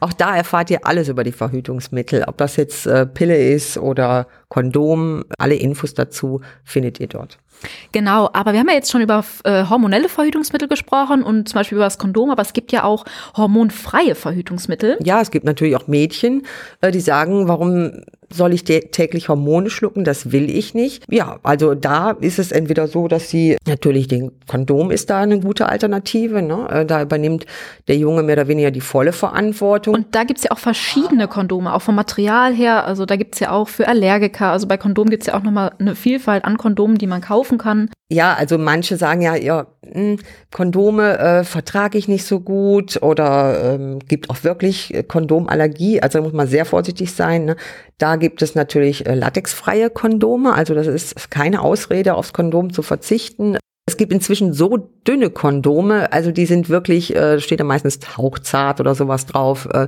auch 0.00 0.12
da 0.12 0.36
erfahrt 0.36 0.70
ihr 0.70 0.86
alles 0.86 1.08
über 1.08 1.24
die 1.24 1.32
Verhütungsmittel, 1.32 2.24
ob 2.26 2.36
das 2.36 2.56
jetzt 2.56 2.86
äh, 2.86 3.06
Pille 3.06 3.36
ist 3.36 3.78
oder 3.78 4.26
Kondom. 4.48 5.24
Alle 5.38 5.54
Infos 5.56 5.94
dazu 5.94 6.40
findet 6.64 7.00
ihr 7.00 7.08
dort. 7.08 7.38
Genau, 7.92 8.28
aber 8.32 8.52
wir 8.52 8.60
haben 8.60 8.68
ja 8.68 8.74
jetzt 8.74 8.90
schon 8.90 9.00
über 9.00 9.24
äh, 9.44 9.64
hormonelle 9.64 10.08
Verhütungsmittel 10.08 10.68
gesprochen 10.68 11.22
und 11.22 11.48
zum 11.48 11.58
Beispiel 11.58 11.76
über 11.76 11.84
das 11.84 11.98
Kondom, 11.98 12.30
aber 12.30 12.42
es 12.42 12.52
gibt 12.52 12.70
ja 12.70 12.84
auch 12.84 13.04
hormonfreie 13.36 14.14
Verhütungsmittel. 14.14 14.98
Ja, 15.02 15.20
es 15.20 15.30
gibt 15.30 15.46
natürlich 15.46 15.76
auch 15.76 15.86
Mädchen, 15.86 16.46
äh, 16.80 16.90
die 16.90 17.00
sagen, 17.00 17.48
warum 17.48 18.02
soll 18.32 18.52
ich 18.52 18.64
täglich 18.64 19.28
Hormone 19.28 19.70
schlucken? 19.70 20.04
Das 20.04 20.32
will 20.32 20.50
ich 20.50 20.74
nicht. 20.74 21.04
Ja, 21.10 21.38
also 21.42 21.74
da 21.74 22.10
ist 22.12 22.38
es 22.38 22.52
entweder 22.52 22.88
so, 22.88 23.08
dass 23.08 23.30
sie 23.30 23.56
natürlich 23.66 24.08
den 24.08 24.32
Kondom 24.46 24.90
ist 24.90 25.10
da 25.10 25.20
eine 25.20 25.40
gute 25.40 25.68
Alternative. 25.68 26.42
Ne? 26.42 26.68
Äh, 26.70 26.86
da 26.86 27.02
übernimmt 27.02 27.46
der 27.88 27.96
Junge 27.96 28.22
mehr 28.22 28.36
oder 28.36 28.48
weniger 28.48 28.70
die 28.70 28.80
volle 28.80 29.12
Verantwortung. 29.12 29.94
Und 29.94 30.14
da 30.14 30.24
gibt's 30.24 30.44
ja 30.44 30.50
auch 30.50 30.58
verschiedene 30.58 31.28
Kondome, 31.28 31.72
auch 31.72 31.82
vom 31.82 31.94
Material 31.94 32.54
her. 32.54 32.84
Also 32.84 33.06
da 33.06 33.16
gibt's 33.16 33.40
ja 33.40 33.50
auch 33.50 33.68
für 33.68 33.88
Allergiker. 33.88 34.50
Also 34.50 34.66
bei 34.66 34.76
Kondom 34.76 35.08
gibt's 35.08 35.26
ja 35.26 35.34
auch 35.34 35.42
nochmal 35.42 35.72
eine 35.78 35.94
Vielfalt 35.94 36.44
an 36.44 36.56
Kondomen, 36.56 36.98
die 36.98 37.06
man 37.06 37.20
kaufen 37.20 37.58
kann. 37.58 37.90
Ja, 38.08 38.34
also 38.34 38.56
manche 38.56 38.96
sagen 38.96 39.20
ja, 39.20 39.34
ja, 39.34 39.66
mh, 39.82 39.92
hm, 39.92 40.18
Kondome 40.52 41.18
äh, 41.18 41.44
vertrage 41.44 41.98
ich 41.98 42.06
nicht 42.06 42.24
so 42.24 42.38
gut 42.38 43.02
oder 43.02 43.74
ähm, 43.74 43.98
gibt 43.98 44.30
auch 44.30 44.44
wirklich 44.44 44.94
Kondomallergie. 45.08 46.00
Also 46.00 46.18
da 46.18 46.24
muss 46.24 46.32
man 46.32 46.46
sehr 46.46 46.64
vorsichtig 46.64 47.12
sein. 47.12 47.46
Ne? 47.46 47.56
Da 47.98 48.15
gibt 48.16 48.42
es 48.42 48.54
natürlich 48.54 49.06
äh, 49.06 49.14
latexfreie 49.14 49.90
Kondome. 49.90 50.54
Also 50.54 50.74
das 50.74 50.86
ist 50.86 51.30
keine 51.30 51.62
Ausrede, 51.62 52.14
aufs 52.14 52.32
Kondom 52.32 52.72
zu 52.72 52.82
verzichten. 52.82 53.56
Es 53.88 53.96
gibt 53.96 54.12
inzwischen 54.12 54.52
so 54.52 54.76
dünne 55.06 55.30
Kondome, 55.30 56.12
also 56.12 56.32
die 56.32 56.46
sind 56.46 56.68
wirklich, 56.68 57.14
äh, 57.14 57.38
steht 57.38 57.60
da 57.60 57.64
meistens 57.64 58.00
hauchzart 58.16 58.80
oder 58.80 58.96
sowas 58.96 59.26
drauf. 59.26 59.68
Äh, 59.72 59.86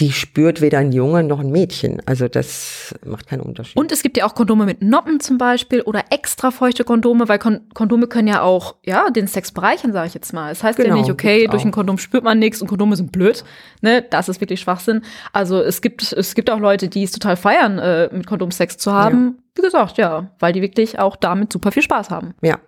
die 0.00 0.12
spürt 0.12 0.62
weder 0.62 0.78
ein 0.78 0.92
Junge 0.92 1.22
noch 1.22 1.40
ein 1.40 1.50
Mädchen. 1.50 2.00
Also 2.06 2.26
das 2.26 2.94
macht 3.04 3.26
keinen 3.26 3.42
Unterschied. 3.42 3.76
Und 3.76 3.92
es 3.92 4.02
gibt 4.02 4.16
ja 4.16 4.26
auch 4.26 4.34
Kondome 4.34 4.64
mit 4.64 4.82
Noppen 4.82 5.20
zum 5.20 5.36
Beispiel 5.36 5.82
oder 5.82 6.04
extra 6.10 6.50
feuchte 6.50 6.84
Kondome, 6.84 7.28
weil 7.28 7.38
Kon 7.38 7.60
Kondome 7.74 8.06
können 8.06 8.26
ja 8.26 8.42
auch 8.42 8.76
ja 8.84 9.10
den 9.10 9.26
Sex 9.26 9.52
bereichern, 9.52 9.92
sage 9.92 10.08
ich 10.08 10.14
jetzt 10.14 10.32
mal. 10.32 10.50
Es 10.50 10.58
das 10.58 10.64
heißt 10.64 10.78
genau, 10.78 10.96
ja 10.96 11.02
nicht, 11.02 11.10
okay, 11.10 11.46
durch 11.48 11.64
ein 11.64 11.70
Kondom 11.70 11.98
spürt 11.98 12.24
man 12.24 12.38
nichts 12.38 12.62
und 12.62 12.68
Kondome 12.68 12.96
sind 12.96 13.12
blöd. 13.12 13.44
Ne, 13.82 14.02
das 14.02 14.28
ist 14.30 14.40
wirklich 14.40 14.60
Schwachsinn. 14.60 15.02
Also 15.32 15.60
es 15.60 15.82
gibt 15.82 16.12
es 16.12 16.34
gibt 16.34 16.50
auch 16.50 16.60
Leute, 16.60 16.88
die 16.88 17.02
es 17.02 17.12
total 17.12 17.36
feiern, 17.36 17.78
äh, 17.78 18.08
mit 18.12 18.26
Kondom 18.26 18.50
Sex 18.50 18.78
zu 18.78 18.92
haben. 18.92 19.36
Ja 19.36 19.42
wie 19.60 19.64
gesagt, 19.66 19.98
ja, 19.98 20.30
weil 20.38 20.52
die 20.52 20.62
wirklich 20.62 20.98
auch 20.98 21.16
damit 21.16 21.52
super 21.52 21.72
viel 21.72 21.82
Spaß 21.82 22.10
haben. 22.10 22.34
Ja. 22.42 22.58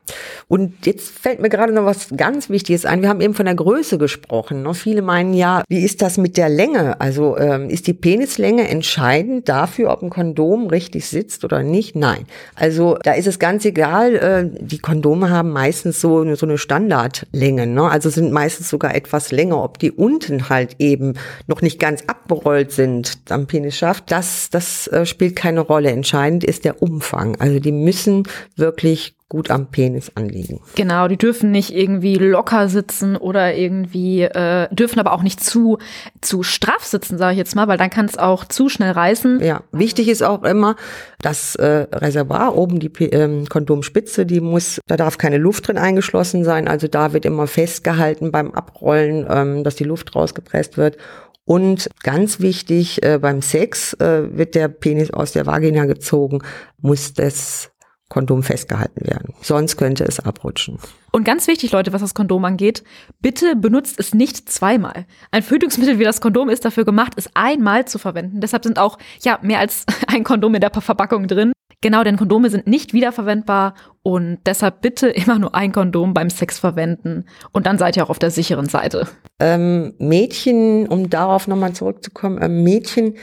Und 0.48 0.84
jetzt 0.84 1.10
fällt 1.10 1.40
mir 1.40 1.48
gerade 1.48 1.72
noch 1.72 1.84
was 1.84 2.08
ganz 2.16 2.50
Wichtiges 2.50 2.84
ein. 2.84 3.02
Wir 3.02 3.08
haben 3.08 3.20
eben 3.20 3.34
von 3.34 3.46
der 3.46 3.54
Größe 3.54 3.96
gesprochen. 3.96 4.62
Ne? 4.62 4.74
Viele 4.74 5.02
meinen 5.02 5.34
ja, 5.34 5.62
wie 5.68 5.82
ist 5.82 6.02
das 6.02 6.18
mit 6.18 6.36
der 6.36 6.48
Länge? 6.48 7.00
Also 7.00 7.38
ähm, 7.38 7.70
ist 7.70 7.86
die 7.86 7.94
Penislänge 7.94 8.68
entscheidend 8.68 9.48
dafür, 9.48 9.90
ob 9.90 10.02
ein 10.02 10.10
Kondom 10.10 10.66
richtig 10.66 11.06
sitzt 11.06 11.44
oder 11.44 11.62
nicht? 11.62 11.96
Nein. 11.96 12.26
Also 12.54 12.98
da 13.02 13.12
ist 13.12 13.26
es 13.26 13.38
ganz 13.38 13.64
egal. 13.64 14.16
Äh, 14.16 14.60
die 14.60 14.78
Kondome 14.78 15.30
haben 15.30 15.50
meistens 15.50 16.00
so, 16.00 16.34
so 16.34 16.46
eine 16.46 16.58
Standardlänge. 16.58 17.66
Ne? 17.66 17.88
Also 17.88 18.10
sind 18.10 18.32
meistens 18.32 18.68
sogar 18.68 18.94
etwas 18.94 19.32
länger. 19.32 19.62
Ob 19.62 19.78
die 19.78 19.90
unten 19.90 20.50
halt 20.50 20.76
eben 20.78 21.14
noch 21.46 21.62
nicht 21.62 21.78
ganz 21.78 22.02
abgerollt 22.06 22.72
sind 22.72 23.16
am 23.30 23.46
Penis 23.46 23.76
schafft, 23.76 24.10
das, 24.10 24.50
das 24.50 24.86
äh, 24.88 25.06
spielt 25.06 25.36
keine 25.36 25.60
Rolle. 25.60 25.90
Entscheidend 25.90 26.44
ist 26.44 26.64
der 26.64 26.81
Umfang. 26.82 27.36
Also 27.40 27.60
die 27.60 27.70
müssen 27.70 28.24
wirklich 28.56 29.14
gut 29.28 29.50
am 29.50 29.70
Penis 29.70 30.12
anliegen. 30.14 30.60
Genau, 30.74 31.08
die 31.08 31.16
dürfen 31.16 31.52
nicht 31.52 31.74
irgendwie 31.74 32.16
locker 32.16 32.68
sitzen 32.68 33.16
oder 33.16 33.54
irgendwie 33.54 34.24
äh, 34.24 34.68
dürfen 34.74 34.98
aber 34.98 35.12
auch 35.12 35.22
nicht 35.22 35.42
zu 35.42 35.78
zu 36.20 36.42
straff 36.42 36.84
sitzen, 36.84 37.16
sage 37.16 37.32
ich 37.32 37.38
jetzt 37.38 37.54
mal, 37.54 37.66
weil 37.66 37.78
dann 37.78 37.88
kann 37.88 38.04
es 38.04 38.18
auch 38.18 38.44
zu 38.44 38.68
schnell 38.68 38.90
reißen. 38.90 39.40
Ja, 39.42 39.62
wichtig 39.72 40.08
ist 40.08 40.22
auch 40.22 40.42
immer 40.42 40.76
das 41.22 41.54
äh, 41.54 41.86
Reservoir 41.92 42.58
oben 42.58 42.78
die 42.78 42.92
ähm, 43.06 43.48
Kondomspitze, 43.48 44.26
die 44.26 44.40
muss, 44.40 44.80
da 44.86 44.98
darf 44.98 45.16
keine 45.16 45.38
Luft 45.38 45.68
drin 45.68 45.78
eingeschlossen 45.78 46.44
sein, 46.44 46.68
also 46.68 46.88
da 46.88 47.14
wird 47.14 47.24
immer 47.24 47.46
festgehalten 47.46 48.32
beim 48.32 48.50
Abrollen, 48.50 49.26
ähm, 49.30 49.64
dass 49.64 49.76
die 49.76 49.84
Luft 49.84 50.14
rausgepresst 50.14 50.76
wird 50.76 50.98
Und 51.44 51.90
ganz 52.02 52.40
wichtig, 52.40 53.02
äh, 53.02 53.18
beim 53.18 53.42
Sex 53.42 53.94
äh, 53.94 54.36
wird 54.36 54.54
der 54.54 54.68
Penis 54.68 55.10
aus 55.10 55.32
der 55.32 55.46
Vagina 55.46 55.86
gezogen, 55.86 56.40
muss 56.80 57.14
das 57.14 57.72
Kondom 58.12 58.42
festgehalten 58.42 59.06
werden. 59.06 59.34
Sonst 59.40 59.78
könnte 59.78 60.04
es 60.04 60.20
abrutschen. 60.20 60.78
Und 61.12 61.24
ganz 61.24 61.46
wichtig, 61.46 61.72
Leute, 61.72 61.94
was 61.94 62.02
das 62.02 62.12
Kondom 62.12 62.44
angeht, 62.44 62.84
bitte 63.20 63.56
benutzt 63.56 63.98
es 63.98 64.12
nicht 64.12 64.50
zweimal. 64.50 65.06
Ein 65.30 65.42
Verhütungsmittel 65.42 65.98
wie 65.98 66.04
das 66.04 66.20
Kondom 66.20 66.50
ist 66.50 66.64
dafür 66.66 66.84
gemacht, 66.84 67.14
es 67.16 67.30
einmal 67.32 67.86
zu 67.86 67.98
verwenden. 67.98 68.42
Deshalb 68.42 68.64
sind 68.64 68.78
auch 68.78 68.98
ja 69.22 69.38
mehr 69.40 69.60
als 69.60 69.86
ein 70.08 70.24
Kondom 70.24 70.54
in 70.54 70.60
der 70.60 70.70
Verpackung 70.70 71.26
drin. 71.26 71.52
Genau, 71.82 72.04
denn 72.04 72.16
Kondome 72.16 72.48
sind 72.48 72.66
nicht 72.66 72.94
wiederverwendbar 72.94 73.74
und 74.02 74.38
deshalb 74.46 74.80
bitte 74.80 75.08
immer 75.10 75.38
nur 75.38 75.54
ein 75.54 75.72
Kondom 75.72 76.14
beim 76.14 76.30
Sex 76.30 76.58
verwenden 76.58 77.26
und 77.52 77.66
dann 77.66 77.76
seid 77.76 77.96
ihr 77.96 78.04
auch 78.04 78.10
auf 78.10 78.18
der 78.18 78.30
sicheren 78.30 78.66
Seite. 78.66 79.06
Ähm, 79.38 79.92
Mädchen, 79.98 80.88
um 80.88 81.10
darauf 81.10 81.48
nochmal 81.48 81.74
zurückzukommen, 81.74 82.38
äh, 82.38 82.48
Mädchen, 82.48 83.16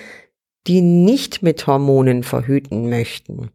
die 0.68 0.82
nicht 0.82 1.42
mit 1.42 1.66
Hormonen 1.66 2.22
verhüten 2.24 2.90
möchten, 2.90 3.50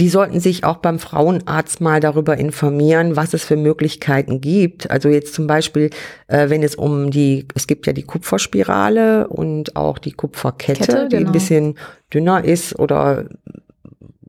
die 0.00 0.08
sollten 0.08 0.40
sich 0.40 0.64
auch 0.64 0.78
beim 0.78 0.98
Frauenarzt 0.98 1.80
mal 1.80 2.00
darüber 2.00 2.36
informieren, 2.36 3.14
was 3.16 3.32
es 3.32 3.44
für 3.44 3.56
Möglichkeiten 3.56 4.40
gibt. 4.40 4.90
Also 4.90 5.08
jetzt 5.08 5.34
zum 5.34 5.46
Beispiel, 5.46 5.90
äh, 6.26 6.48
wenn 6.48 6.64
es 6.64 6.74
um 6.74 7.10
die, 7.10 7.46
es 7.54 7.66
gibt 7.68 7.86
ja 7.86 7.92
die 7.92 8.02
Kupferspirale 8.02 9.28
und 9.28 9.76
auch 9.76 9.98
die 9.98 10.12
Kupferkette, 10.12 10.84
Kette, 10.84 11.08
die 11.08 11.16
genau. 11.16 11.28
ein 11.28 11.32
bisschen 11.32 11.78
dünner 12.12 12.44
ist 12.44 12.76
oder 12.78 13.26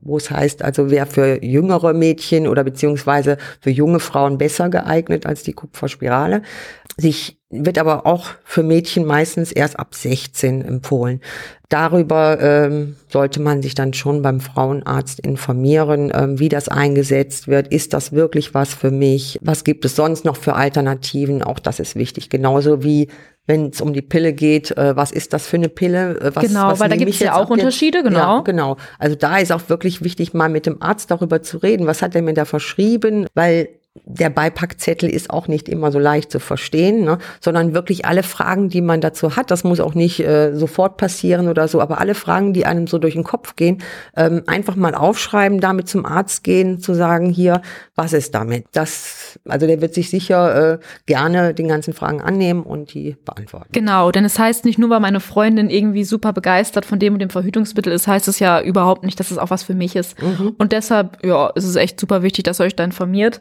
wo 0.06 0.16
es 0.16 0.30
heißt, 0.30 0.62
also 0.62 0.90
wer 0.90 1.06
für 1.06 1.42
jüngere 1.44 1.92
Mädchen 1.92 2.46
oder 2.46 2.64
beziehungsweise 2.64 3.38
für 3.60 3.70
junge 3.70 4.00
Frauen 4.00 4.38
besser 4.38 4.68
geeignet 4.68 5.26
als 5.26 5.42
die 5.42 5.52
Kupferspirale. 5.52 6.42
Sich 6.96 7.38
wird 7.50 7.78
aber 7.78 8.06
auch 8.06 8.26
für 8.44 8.62
Mädchen 8.62 9.04
meistens 9.04 9.52
erst 9.52 9.78
ab 9.78 9.94
16 9.94 10.62
empfohlen. 10.62 11.20
Darüber 11.68 12.38
ähm, 12.40 12.96
sollte 13.08 13.40
man 13.40 13.62
sich 13.62 13.74
dann 13.74 13.92
schon 13.92 14.22
beim 14.22 14.40
Frauenarzt 14.40 15.20
informieren, 15.20 16.10
ähm, 16.14 16.38
wie 16.40 16.48
das 16.48 16.68
eingesetzt 16.68 17.46
wird. 17.46 17.68
Ist 17.68 17.92
das 17.92 18.12
wirklich 18.12 18.54
was 18.54 18.74
für 18.74 18.90
mich? 18.90 19.38
Was 19.42 19.62
gibt 19.62 19.84
es 19.84 19.94
sonst 19.94 20.24
noch 20.24 20.36
für 20.36 20.54
Alternativen? 20.54 21.42
Auch 21.42 21.60
das 21.60 21.78
ist 21.78 21.94
wichtig. 21.94 22.30
Genauso 22.30 22.82
wie 22.82 23.08
wenn 23.46 23.68
es 23.68 23.80
um 23.80 23.92
die 23.92 24.02
Pille 24.02 24.32
geht, 24.32 24.76
äh, 24.76 24.96
was 24.96 25.12
ist 25.12 25.32
das 25.32 25.46
für 25.46 25.56
eine 25.56 25.68
Pille? 25.68 26.18
Äh, 26.20 26.34
was, 26.34 26.46
genau, 26.46 26.68
was 26.68 26.80
weil 26.80 26.88
da 26.88 26.96
gibt 26.96 27.12
es 27.12 27.20
ja 27.20 27.34
auch 27.34 27.48
Unterschiede, 27.48 28.02
genau. 28.02 28.38
Ja, 28.38 28.40
genau. 28.40 28.76
Also 28.98 29.14
da 29.14 29.38
ist 29.38 29.52
auch 29.52 29.68
wirklich 29.68 30.02
wichtig, 30.02 30.34
mal 30.34 30.48
mit 30.48 30.66
dem 30.66 30.82
Arzt 30.82 31.10
darüber 31.10 31.42
zu 31.42 31.58
reden. 31.58 31.86
Was 31.86 32.02
hat 32.02 32.14
er 32.16 32.22
mir 32.22 32.34
da 32.34 32.44
verschrieben? 32.44 33.26
Weil 33.34 33.68
der 34.04 34.30
Beipackzettel 34.30 35.08
ist 35.08 35.30
auch 35.30 35.48
nicht 35.48 35.68
immer 35.68 35.92
so 35.92 35.98
leicht 35.98 36.30
zu 36.30 36.40
verstehen, 36.40 37.04
ne? 37.04 37.18
sondern 37.40 37.74
wirklich 37.74 38.04
alle 38.04 38.22
Fragen, 38.22 38.68
die 38.68 38.80
man 38.80 39.00
dazu 39.00 39.36
hat, 39.36 39.50
das 39.50 39.64
muss 39.64 39.80
auch 39.80 39.94
nicht 39.94 40.20
äh, 40.20 40.54
sofort 40.54 40.96
passieren 40.96 41.48
oder 41.48 41.68
so, 41.68 41.80
aber 41.80 42.00
alle 42.00 42.14
Fragen, 42.14 42.52
die 42.52 42.66
einem 42.66 42.86
so 42.86 42.98
durch 42.98 43.14
den 43.14 43.24
Kopf 43.24 43.56
gehen, 43.56 43.82
ähm, 44.16 44.42
einfach 44.46 44.76
mal 44.76 44.94
aufschreiben, 44.94 45.60
damit 45.60 45.88
zum 45.88 46.06
Arzt 46.06 46.44
gehen, 46.44 46.80
zu 46.80 46.94
sagen, 46.94 47.30
hier, 47.30 47.62
was 47.94 48.12
ist 48.12 48.34
damit? 48.34 48.66
Das, 48.72 49.38
also 49.46 49.66
der 49.66 49.80
wird 49.80 49.94
sich 49.94 50.10
sicher 50.10 50.74
äh, 50.74 50.78
gerne 51.06 51.54
den 51.54 51.68
ganzen 51.68 51.94
Fragen 51.94 52.20
annehmen 52.20 52.62
und 52.62 52.94
die 52.94 53.16
beantworten. 53.24 53.68
Genau, 53.72 54.10
denn 54.10 54.24
es 54.24 54.38
heißt 54.38 54.64
nicht 54.64 54.78
nur, 54.78 54.90
weil 54.90 55.00
meine 55.00 55.20
Freundin 55.20 55.70
irgendwie 55.70 56.04
super 56.04 56.32
begeistert 56.32 56.84
von 56.84 56.98
dem 56.98 57.14
und 57.14 57.20
dem 57.20 57.30
Verhütungsmittel 57.30 57.92
ist, 57.92 58.06
heißt 58.06 58.28
es 58.28 58.38
ja 58.38 58.60
überhaupt 58.60 59.04
nicht, 59.04 59.18
dass 59.20 59.30
es 59.30 59.38
auch 59.38 59.50
was 59.50 59.62
für 59.62 59.74
mich 59.74 59.96
ist. 59.96 60.20
Mhm. 60.22 60.54
Und 60.58 60.72
deshalb, 60.72 61.24
ja, 61.24 61.48
ist 61.48 61.64
es 61.64 61.76
echt 61.76 61.98
super 61.98 62.22
wichtig, 62.22 62.44
dass 62.44 62.60
ihr 62.60 62.64
euch 62.64 62.76
da 62.76 62.84
informiert. 62.84 63.40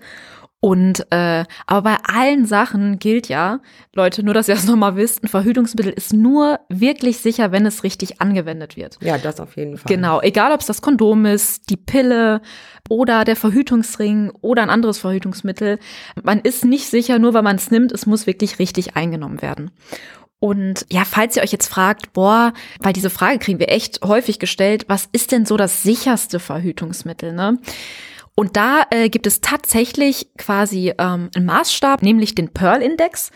Und 0.65 1.05
äh, 1.11 1.45
aber 1.67 1.81
bei 1.83 1.97
allen 2.11 2.47
Sachen 2.47 2.97
gilt 2.97 3.29
ja, 3.29 3.59
Leute, 3.93 4.23
nur 4.23 4.33
dass 4.33 4.47
ihr 4.47 4.55
das 4.55 4.65
nochmal 4.65 4.95
wisst, 4.95 5.23
ein 5.23 5.27
Verhütungsmittel 5.27 5.93
ist 5.93 6.11
nur 6.11 6.59
wirklich 6.69 7.19
sicher, 7.19 7.51
wenn 7.51 7.67
es 7.67 7.83
richtig 7.83 8.19
angewendet 8.19 8.75
wird. 8.75 8.97
Ja, 8.99 9.19
das 9.19 9.39
auf 9.39 9.57
jeden 9.57 9.77
Fall. 9.77 9.95
Genau, 9.95 10.21
egal 10.21 10.51
ob 10.51 10.61
es 10.61 10.65
das 10.65 10.81
Kondom 10.81 11.27
ist, 11.27 11.69
die 11.69 11.77
Pille 11.77 12.41
oder 12.89 13.25
der 13.25 13.35
Verhütungsring 13.35 14.31
oder 14.41 14.63
ein 14.63 14.71
anderes 14.71 14.97
Verhütungsmittel. 14.97 15.77
Man 16.23 16.39
ist 16.39 16.65
nicht 16.65 16.89
sicher, 16.89 17.19
nur 17.19 17.35
weil 17.35 17.43
man 17.43 17.57
es 17.57 17.69
nimmt, 17.69 17.91
es 17.91 18.07
muss 18.07 18.25
wirklich 18.25 18.57
richtig 18.57 18.95
eingenommen 18.95 19.43
werden. 19.43 19.69
Und 20.39 20.87
ja, 20.91 21.05
falls 21.05 21.35
ihr 21.35 21.43
euch 21.43 21.51
jetzt 21.51 21.67
fragt, 21.67 22.11
boah, 22.13 22.53
weil 22.79 22.93
diese 22.93 23.11
Frage 23.11 23.37
kriegen 23.37 23.59
wir 23.59 23.69
echt 23.69 24.03
häufig 24.03 24.39
gestellt, 24.39 24.85
was 24.87 25.09
ist 25.11 25.31
denn 25.31 25.45
so 25.45 25.57
das 25.57 25.83
sicherste 25.83 26.39
Verhütungsmittel, 26.39 27.33
ne? 27.33 27.59
Und 28.35 28.57
da 28.57 28.85
äh, 28.89 29.09
gibt 29.09 29.27
es 29.27 29.41
tatsächlich 29.41 30.27
quasi 30.37 30.93
ähm, 30.97 31.29
einen 31.35 31.45
Maßstab, 31.45 32.01
nämlich 32.01 32.35
den 32.35 32.49
Pearl-Index. 32.49 33.31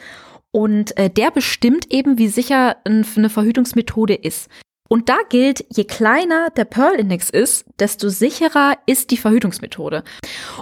Und 0.51 0.97
äh, 0.97 1.09
der 1.09 1.31
bestimmt 1.31 1.91
eben, 1.91 2.17
wie 2.17 2.27
sicher 2.27 2.77
eine 2.85 3.29
Verhütungsmethode 3.29 4.15
ist. 4.15 4.49
Und 4.89 5.07
da 5.07 5.17
gilt, 5.29 5.63
je 5.69 5.83
kleiner 5.83 6.49
der 6.49 6.65
Pearl-Index 6.65 7.29
ist, 7.29 7.65
desto 7.79 8.09
sicherer 8.09 8.73
ist 8.87 9.11
die 9.11 9.17
Verhütungsmethode. 9.17 10.03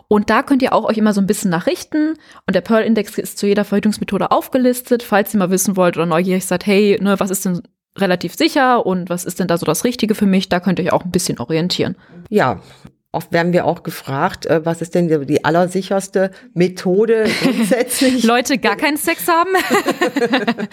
Und 0.09 0.29
da 0.29 0.43
könnt 0.43 0.61
ihr 0.61 0.73
auch 0.73 0.83
euch 0.83 0.97
immer 0.97 1.13
so 1.13 1.21
ein 1.21 1.27
bisschen 1.27 1.49
nachrichten. 1.49 2.15
Und 2.45 2.53
der 2.53 2.61
Pearl-Index 2.61 3.17
ist 3.17 3.37
zu 3.37 3.47
jeder 3.47 3.63
Verhütungsmethode 3.63 4.29
aufgelistet, 4.29 5.01
falls 5.01 5.33
ihr 5.33 5.39
mal 5.39 5.49
wissen 5.49 5.77
wollt 5.77 5.95
oder 5.95 6.05
neugierig 6.05 6.45
seid, 6.45 6.65
hey, 6.65 6.99
ne, 7.01 7.17
was 7.19 7.31
ist 7.31 7.45
denn 7.45 7.61
relativ 7.97 8.35
sicher 8.35 8.85
und 8.85 9.09
was 9.09 9.23
ist 9.23 9.39
denn 9.39 9.47
da 9.47 9.57
so 9.57 9.65
das 9.65 9.85
Richtige 9.85 10.13
für 10.13 10.25
mich? 10.25 10.49
Da 10.49 10.59
könnt 10.59 10.79
ihr 10.79 10.85
euch 10.85 10.93
auch 10.93 11.05
ein 11.05 11.11
bisschen 11.11 11.39
orientieren. 11.39 11.95
Ja, 12.29 12.61
Oft 13.17 13.33
werden 13.33 13.51
wir 13.51 13.65
auch 13.65 13.81
gefragt, 13.81 14.45
äh, 14.45 14.63
was 14.63 14.79
ist 14.79 14.93
denn 14.93 15.07
die, 15.25 15.43
allersicherste 15.43 16.29
Methode 16.53 17.25
grundsätzlich? 17.41 18.23
Leute 18.23 18.59
gar 18.59 18.75
keinen 18.75 18.97
Sex 18.97 19.27
haben? 19.27 19.49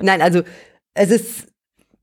Nein, 0.00 0.22
also 0.22 0.42
es 0.94 1.10
ist 1.10 1.48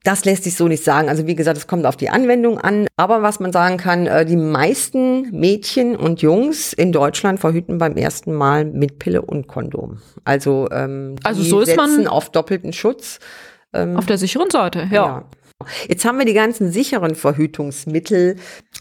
das 0.04 0.26
lässt 0.26 0.44
sich 0.44 0.58
so 0.58 0.68
nicht 0.68 0.84
sagen. 0.84 1.08
Also 1.08 1.26
wie 1.26 1.36
gesagt, 1.36 1.58
es 1.58 1.68
kommt 1.68 1.86
auf 1.86 1.96
die 1.96 2.10
Anwendung 2.10 2.58
an. 2.58 2.88
Aber 2.98 3.22
was 3.22 3.40
man 3.40 3.54
sagen 3.54 3.78
kann, 3.78 4.08
äh, 4.08 4.26
die 4.26 4.36
meisten 4.36 5.32
Mädchen 5.32 5.96
und 5.96 6.22
Jungs 6.22 6.74
in 6.74 6.92
Deutschland 6.92 7.40
verhüten 7.40 7.78
beim 7.78 7.96
ersten 7.96 8.34
Mal 8.34 8.66
mit 8.66 9.00
Pille 9.00 9.22
und 9.22 9.48
Kondom. 9.48 10.02
Also, 10.26 10.68
ähm, 10.72 11.16
also 11.24 11.42
so 11.44 11.62
ist 11.62 11.78
man 11.78 12.08
auf 12.08 12.30
doppelten 12.30 12.74
Schutz. 12.74 13.20
Ähm, 13.72 13.96
auf 13.96 14.06
der 14.06 14.18
sicheren 14.18 14.50
Seite, 14.50 14.90
ja. 14.92 15.06
ja. 15.06 15.26
Jetzt 15.90 16.06
haben 16.06 16.18
wir 16.18 16.26
die 16.26 16.34
ganzen 16.34 16.72
sicheren 16.72 17.16
Verhütungsmittel 17.16 18.38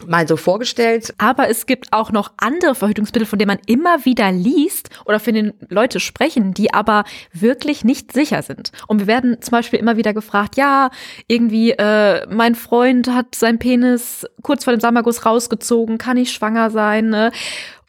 mal 0.07 0.27
so 0.27 0.37
vorgestellt. 0.37 1.13
Aber 1.17 1.49
es 1.49 1.65
gibt 1.65 1.91
auch 1.91 2.11
noch 2.11 2.31
andere 2.37 2.73
Verhütungsmittel, 2.73 3.27
von 3.27 3.37
denen 3.37 3.49
man 3.49 3.59
immer 3.67 4.05
wieder 4.05 4.31
liest 4.31 4.89
oder 5.05 5.19
von 5.19 5.33
denen 5.33 5.53
Leute 5.67 5.99
sprechen, 5.99 6.53
die 6.53 6.73
aber 6.73 7.03
wirklich 7.33 7.83
nicht 7.83 8.13
sicher 8.13 8.43
sind. 8.43 8.71
Und 8.87 8.99
wir 8.99 9.07
werden 9.07 9.41
zum 9.41 9.51
Beispiel 9.51 9.79
immer 9.79 9.97
wieder 9.97 10.13
gefragt, 10.13 10.55
ja, 10.55 10.89
irgendwie, 11.27 11.71
äh, 11.71 12.25
mein 12.27 12.55
Freund 12.55 13.09
hat 13.09 13.35
seinen 13.35 13.59
Penis 13.59 14.25
kurz 14.41 14.63
vor 14.63 14.73
dem 14.73 14.79
Samagus 14.79 15.25
rausgezogen, 15.25 15.97
kann 15.97 16.15
ich 16.15 16.31
schwanger 16.31 16.71
sein? 16.71 17.09
Ne? 17.09 17.31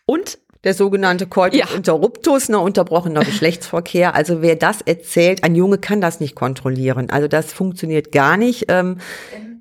Und 0.04 0.38
der 0.64 0.74
sogenannte 0.74 1.26
Coitus 1.26 1.58
ja. 1.58 1.66
interruptus, 1.74 2.48
ne, 2.48 2.58
unterbrochener 2.58 3.24
Geschlechtsverkehr. 3.24 4.14
Also 4.14 4.42
wer 4.42 4.56
das 4.56 4.82
erzählt, 4.82 5.42
ein 5.44 5.54
Junge 5.54 5.78
kann 5.78 6.00
das 6.00 6.20
nicht 6.20 6.34
kontrollieren. 6.34 7.10
Also 7.10 7.28
das 7.28 7.52
funktioniert 7.52 8.12
gar 8.12 8.36
nicht. 8.36 8.66
Ähm, 8.68 8.98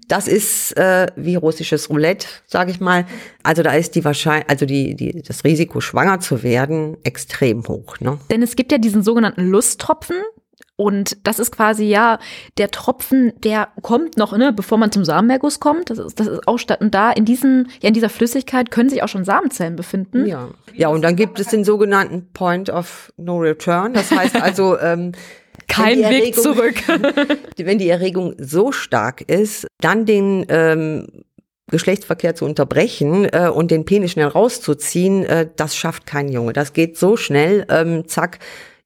das 0.10 0.28
ist 0.28 0.76
äh, 0.76 1.08
wie 1.16 1.36
russisches 1.36 1.90
Roulette, 1.90 2.28
sage 2.48 2.72
ich 2.72 2.80
mal. 2.80 3.06
Also 3.44 3.62
da 3.62 3.74
ist 3.74 3.96
die 3.96 4.04
Wahrscheinlich, 4.04 4.50
also 4.50 4.66
die, 4.66 4.96
die, 4.96 5.22
das 5.22 5.44
Risiko, 5.44 5.82
schwanger 5.82 6.20
zu 6.20 6.42
werden, 6.42 6.98
extrem 7.04 7.66
hoch. 7.68 8.00
Ne? 8.00 8.18
Denn 8.32 8.42
es 8.42 8.56
gibt 8.56 8.72
ja 8.72 8.80
diesen 8.80 9.04
sogenannten 9.04 9.48
Lusttropfen. 9.48 10.18
Und 10.80 11.28
das 11.28 11.40
ist 11.40 11.52
quasi 11.52 11.84
ja 11.84 12.20
der 12.58 12.72
Tropfen, 12.72 13.34
der 13.44 13.68
kommt 13.82 14.16
noch, 14.16 14.38
ne, 14.38 14.54
bevor 14.54 14.78
man 14.78 14.94
zum 14.94 15.04
Samenerguss 15.04 15.60
kommt. 15.60 15.90
Das 15.90 15.98
ist, 15.98 16.18
das 16.22 16.28
ist 16.28 16.48
auch 16.48 16.58
statt. 16.58 16.80
Und 16.80 16.96
da 16.96 17.12
in 17.12 17.26
diesem, 17.26 17.68
ja, 17.82 17.90
in 17.90 17.94
dieser 17.94 18.08
Flüssigkeit 18.08 18.72
können 18.72 18.90
sich 18.90 19.04
auch 19.04 19.10
schon 19.10 19.26
Samenzellen 19.26 19.76
befinden. 19.76 20.26
Ja. 20.26 20.48
Ja, 20.74 20.88
und 20.88 21.02
dann 21.02 21.18
gibt 21.18 21.38
es 21.38 21.48
den 21.48 21.66
sogenannten 21.66 22.30
Point 22.32 22.70
of 22.70 23.12
No 23.18 23.40
Return. 23.40 23.94
Das 23.94 24.10
heißt 24.10 24.42
also, 24.42 24.80
ähm, 24.82 25.12
kein 25.68 26.02
Erregung, 26.02 26.28
Weg 26.28 26.36
zurück. 26.36 26.76
wenn 27.58 27.78
die 27.78 27.90
Erregung 27.90 28.36
so 28.38 28.72
stark 28.72 29.20
ist, 29.30 29.68
dann 29.82 30.06
den 30.06 30.46
ähm, 30.48 31.08
Geschlechtsverkehr 31.70 32.36
zu 32.36 32.46
unterbrechen 32.46 33.26
äh, 33.26 33.50
und 33.54 33.70
den 33.70 33.84
Penis 33.84 34.12
schnell 34.12 34.28
rauszuziehen, 34.28 35.26
äh, 35.26 35.50
das 35.58 35.76
schafft 35.76 36.06
kein 36.06 36.30
Junge. 36.30 36.54
Das 36.54 36.72
geht 36.72 36.98
so 36.98 37.18
schnell, 37.18 37.66
ähm, 37.70 38.08
zack, 38.08 38.40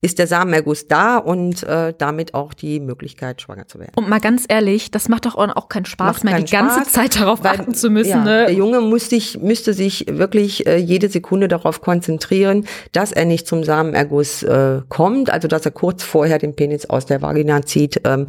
ist 0.04 0.20
der 0.20 0.28
Samenerguss 0.28 0.88
da 0.90 1.18
und 1.18 1.64
äh, 1.64 1.94
damit 1.98 2.34
auch 2.34 2.54
die 2.54 2.82
Möglichkeit, 2.82 3.42
schwanger 3.42 3.70
zu 3.70 3.80
werden. 3.80 3.94
Und 3.96 4.10
mal 4.10 4.20
ganz 4.20 4.44
ehrlich, 4.50 4.92
das 4.92 5.08
macht 5.08 5.26
doch 5.26 5.36
auch 5.36 5.70
keinen 5.70 5.86
Spaß 5.86 6.26
mehr, 6.26 6.42
die 6.42 6.52
ganze 6.52 6.82
Spaß, 6.82 6.92
Zeit 6.92 7.20
darauf 7.20 7.42
weil, 7.42 7.62
achten 7.62 7.74
zu 7.74 7.90
müssen. 7.90 8.10
Ja, 8.10 8.24
ne? 8.24 8.46
Der 8.48 8.54
Junge 8.54 8.82
muss 8.82 9.10
sich, 9.10 9.40
müsste 9.40 9.74
sich 9.74 10.06
wirklich 10.10 10.68
äh, 10.68 10.76
jede 10.76 11.08
Sekunde 11.08 11.48
darauf 11.48 11.80
konzentrieren, 11.80 12.68
dass 12.92 13.14
er 13.14 13.24
nicht 13.24 13.48
zum 13.48 13.64
Samenerguss 13.64 14.44
äh, 14.44 14.82
kommt, 14.90 15.30
also 15.30 15.48
dass 15.48 15.66
er 15.66 15.72
kurz 15.72 16.04
vorher 16.04 16.38
den 16.38 16.54
Penis 16.54 16.86
aus 16.86 17.06
der 17.06 17.22
Vagina 17.22 17.62
zieht. 17.62 18.02
Ähm, 18.04 18.26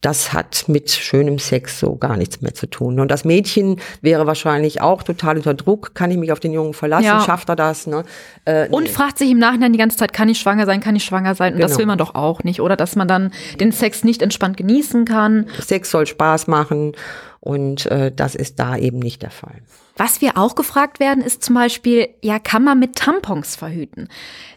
das 0.00 0.32
hat 0.32 0.64
mit 0.68 0.90
schönem 0.90 1.38
Sex 1.38 1.78
so 1.78 1.96
gar 1.96 2.16
nichts 2.16 2.40
mehr 2.40 2.54
zu 2.54 2.68
tun. 2.68 3.00
Und 3.00 3.10
das 3.10 3.26
Mädchen 3.26 3.80
wäre 4.00 4.26
wahrscheinlich 4.26 4.80
auch 4.80 5.02
total 5.02 5.36
unter 5.36 5.54
Druck. 5.54 5.94
Kann 5.94 6.10
ich 6.10 6.16
mich 6.16 6.32
auf 6.32 6.40
den 6.40 6.52
Jungen 6.52 6.72
verlassen? 6.72 7.04
Ja. 7.04 7.20
Schafft 7.20 7.48
er 7.50 7.56
das? 7.56 7.86
Ne? 7.86 8.04
Äh, 8.44 8.68
und 8.70 8.84
nee. 8.84 8.88
fragt 8.88 9.18
sich 9.18 9.30
im 9.30 9.38
Nachhinein 9.38 9.72
die 9.72 9.78
ganze 9.78 9.98
Zeit, 9.98 10.12
kann 10.12 10.28
ich 10.28 10.38
schwanger 10.38 10.66
sein? 10.66 10.80
Kann 10.80 10.96
ich 10.96 11.04
schwanger 11.04 11.17
schwanger 11.18 11.34
sein. 11.34 11.54
Und 11.54 11.60
das 11.60 11.72
Genau. 11.72 11.78
will 11.80 11.86
man 11.86 11.98
doch 11.98 12.14
auch 12.14 12.44
nicht, 12.44 12.60
oder? 12.60 12.76
Dass 12.76 12.96
man 12.96 13.08
dann 13.08 13.32
den 13.60 13.72
Sex 13.72 14.04
nicht 14.04 14.22
entspannt 14.22 14.56
genießen 14.56 15.04
kann. 15.04 15.46
Sex 15.60 15.90
soll 15.90 16.06
Spaß 16.06 16.46
machen 16.46 16.92
und 17.40 17.86
äh, 17.86 18.12
das 18.14 18.34
ist 18.34 18.58
da 18.58 18.76
eben 18.76 18.98
nicht 18.98 19.22
der 19.22 19.30
Fall. 19.30 19.62
Was 19.96 20.20
wir 20.20 20.38
auch 20.38 20.54
gefragt 20.54 21.00
werden, 21.00 21.24
ist 21.24 21.42
zum 21.42 21.56
Beispiel, 21.56 22.08
ja, 22.22 22.38
kann 22.38 22.62
man 22.62 22.78
mit 22.78 22.94
Tampons 22.94 23.56
verhüten? 23.56 24.08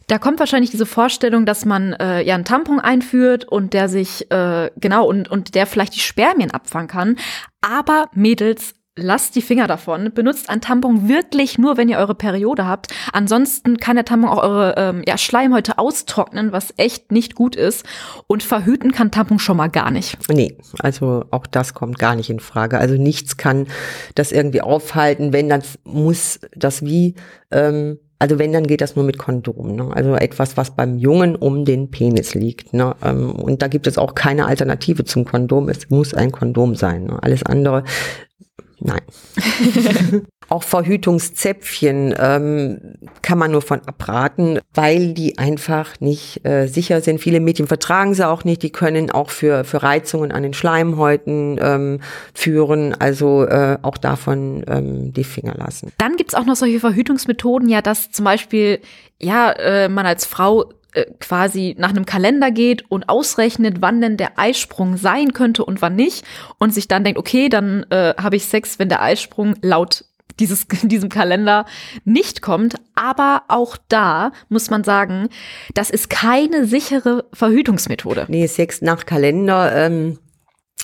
Da 0.06 0.20
kommt 0.20 0.40
wahrscheinlich 0.40 0.70
diese 0.70 0.86
Vorstellung, 0.86 1.46
dass 1.48 1.66
man 1.66 1.94
äh, 1.94 2.22
ja 2.22 2.36
einen 2.36 2.46
Tampon 2.46 2.80
einführt 2.80 3.46
und 3.46 3.74
der 3.74 3.90
sich, 3.90 4.30
äh, 4.30 4.70
genau, 4.78 5.08
und, 5.08 5.32
und 5.32 5.56
der 5.56 5.66
vielleicht 5.66 5.96
die 5.96 6.00
Spermien 6.00 6.52
abfangen 6.52 6.88
kann. 6.88 7.16
Aber 7.62 8.08
Mädels, 8.14 8.76
lasst 8.98 9.36
die 9.36 9.42
Finger 9.42 9.68
davon. 9.68 10.12
Benutzt 10.14 10.50
ein 10.50 10.60
Tampon 10.60 11.08
wirklich 11.08 11.58
nur, 11.58 11.78
wenn 11.78 11.88
ihr 11.88 11.98
eure 11.98 12.16
Periode 12.16 12.66
habt. 12.66 12.88
Ansonsten 13.14 13.78
kann 13.78 13.96
der 13.96 14.06
Tampon 14.06 14.30
auch 14.30 14.44
eure 14.44 14.76
ähm, 14.78 15.04
ja, 15.08 15.18
Schleimhäute 15.18 15.78
austrocknen, 15.78 16.52
was 16.52 16.74
echt 16.78 17.12
nicht 17.12 17.36
gut 17.36 17.56
ist. 17.56 17.86
Und 18.28 18.44
verhüten 18.44 18.92
kann 18.92 19.12
Tampon 19.12 19.40
schon 19.40 19.58
mal 19.58 19.70
gar 19.70 19.92
nicht. 19.92 20.18
Nee, 20.30 20.58
also 20.80 21.26
auch 21.32 21.48
das 21.48 21.74
kommt 21.74 22.00
gar 22.00 22.16
nicht 22.16 22.30
in 22.30 22.40
Frage. 22.40 22.80
Also 22.80 22.96
nichts 22.96 23.38
kann 23.38 23.68
das 24.16 24.32
irgendwie 24.32 24.62
aufhalten. 24.62 25.32
Wenn, 25.32 25.48
dann 25.48 25.64
muss 25.86 26.42
das 26.54 26.84
wie, 26.84 27.16
ähm, 27.52 27.98
also 28.20 28.40
wenn, 28.40 28.52
dann 28.52 28.68
geht 28.68 28.82
das 28.82 28.98
nur 28.98 29.06
mit 29.06 29.18
Kondom. 29.18 29.76
Ne? 29.78 29.90
Also 29.94 30.16
etwas, 30.16 30.58
was 30.58 30.76
beim 30.76 30.98
Jungen 30.98 31.38
um 31.38 31.64
den 31.64 31.92
Penis 31.92 32.36
liegt. 32.36 32.74
Ne? 32.74 32.94
Ähm, 33.02 33.32
und 33.32 33.62
da 33.62 33.70
gibt 33.70 33.88
es 33.88 33.98
auch 33.98 34.16
keine 34.16 34.48
Alternative 34.48 35.06
zum 35.06 35.24
Kondom. 35.24 35.70
Es 35.70 35.90
muss 35.90 36.14
ein 36.14 36.34
Kondom 36.34 36.76
sein. 36.76 37.06
Ne? 37.06 37.18
Alles 37.24 37.44
andere, 37.44 37.86
nein. 38.82 39.02
Auch 40.50 40.64
Verhütungszäpfchen 40.64 42.14
ähm, 42.20 42.96
kann 43.22 43.38
man 43.38 43.52
nur 43.52 43.62
von 43.62 43.80
abraten, 43.88 44.60
weil 44.74 45.14
die 45.14 45.38
einfach 45.38 46.02
nicht 46.02 46.46
äh, 46.46 46.68
sicher 46.68 47.00
sind. 47.00 47.22
Viele 47.22 47.40
Mädchen 47.40 47.68
vertragen 47.68 48.14
sie 48.16 48.28
auch 48.28 48.44
nicht. 48.44 48.62
Die 48.62 48.70
können 48.70 49.12
auch 49.12 49.30
für, 49.30 49.64
für 49.64 49.82
Reizungen 49.82 50.34
an 50.34 50.44
den 50.44 50.54
Schleimhäuten 50.54 51.58
ähm, 51.62 52.02
führen. 52.34 52.94
Also 53.00 53.46
äh, 53.46 53.78
auch 53.82 53.98
davon 53.98 54.66
ähm, 54.68 55.14
die 55.14 55.24
Finger 55.24 55.54
lassen. 55.54 55.94
Dann 55.98 56.18
gibt's 56.18 56.36
auch 56.36 56.46
noch 56.46 56.58
solche 56.58 56.82
Verhütungsmethoden, 56.82 57.70
ja, 57.70 57.82
dass 57.82 58.12
zum 58.12 58.26
Beispiel, 58.26 58.82
ja, 59.22 59.54
äh, 59.54 59.88
man 59.88 60.06
als 60.06 60.26
Frau 60.26 60.74
äh, 60.94 61.06
quasi 61.20 61.76
nach 61.78 61.90
einem 61.90 62.06
Kalender 62.06 62.52
geht 62.52 62.90
und 62.90 63.10
ausrechnet, 63.10 63.78
wann 63.80 64.02
denn 64.02 64.18
der 64.18 64.38
Eisprung 64.38 64.98
sein 64.98 65.34
könnte 65.34 65.66
und 65.66 65.82
wann 65.82 65.96
nicht 65.96 66.26
und 66.60 66.74
sich 66.74 66.88
dann 66.88 67.04
denkt, 67.04 67.20
okay, 67.20 67.50
dann 67.50 67.86
äh, 67.90 68.14
habe 68.18 68.36
ich 68.36 68.46
Sex, 68.46 68.80
wenn 68.80 68.90
der 68.90 69.02
Eisprung 69.02 69.56
laut 69.62 70.06
dieses, 70.40 70.68
diesem 70.84 71.10
Kalender 71.10 71.66
nicht 72.04 72.42
kommt. 72.42 72.76
Aber 72.96 73.44
auch 73.48 73.78
da 73.88 74.32
muss 74.50 74.70
man 74.70 74.84
sagen, 74.84 75.30
das 75.74 75.90
ist 75.90 76.10
keine 76.10 76.66
sichere 76.66 77.26
Verhütungsmethode. 77.34 78.26
Nee, 78.28 78.48
Sex 78.48 78.82
nach 78.82 79.06
Kalender 79.06 79.74
ähm, 79.76 80.20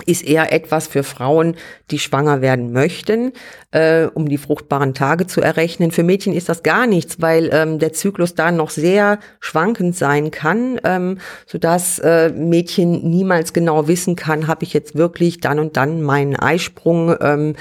ist 0.06 0.24
eher 0.24 0.54
etwas 0.54 0.88
für 0.88 1.04
Frauen, 1.04 1.56
die 1.92 2.00
schwanger 2.00 2.42
werden 2.42 2.72
möchten, 2.72 3.34
äh, 3.72 4.06
um 4.06 4.30
die 4.30 4.38
fruchtbaren 4.38 4.94
Tage 4.94 5.27
zu 5.27 5.42
errechnen. 5.42 5.92
Für 5.92 6.04
Mädchen 6.04 6.34
ist 6.34 6.50
das 6.50 6.63
gar 6.63 6.88
nichts, 6.88 7.22
weil 7.22 7.50
ähm, 7.51 7.80
der 7.80 7.94
Zyklus 7.94 8.36
da 8.36 8.51
noch 8.51 8.70
sehr 8.70 9.20
schwankend 9.39 9.96
sein 9.96 10.32
kann, 10.32 10.80
ähm, 10.84 11.20
sodass 11.46 12.00
äh, 12.00 12.30
Mädchen 12.30 13.10
niemals 13.10 13.54
genau 13.54 13.88
wissen 13.88 14.16
kann, 14.16 14.48
habe 14.48 14.63
ich 14.63 14.74
jetzt 14.74 14.96
wirklich 14.96 15.39
dann 15.39 15.60
und 15.60 15.77
dann 15.77 16.01
meinen 16.01 16.36
Eisprung. 16.36 17.16
Ähm, 17.22 17.56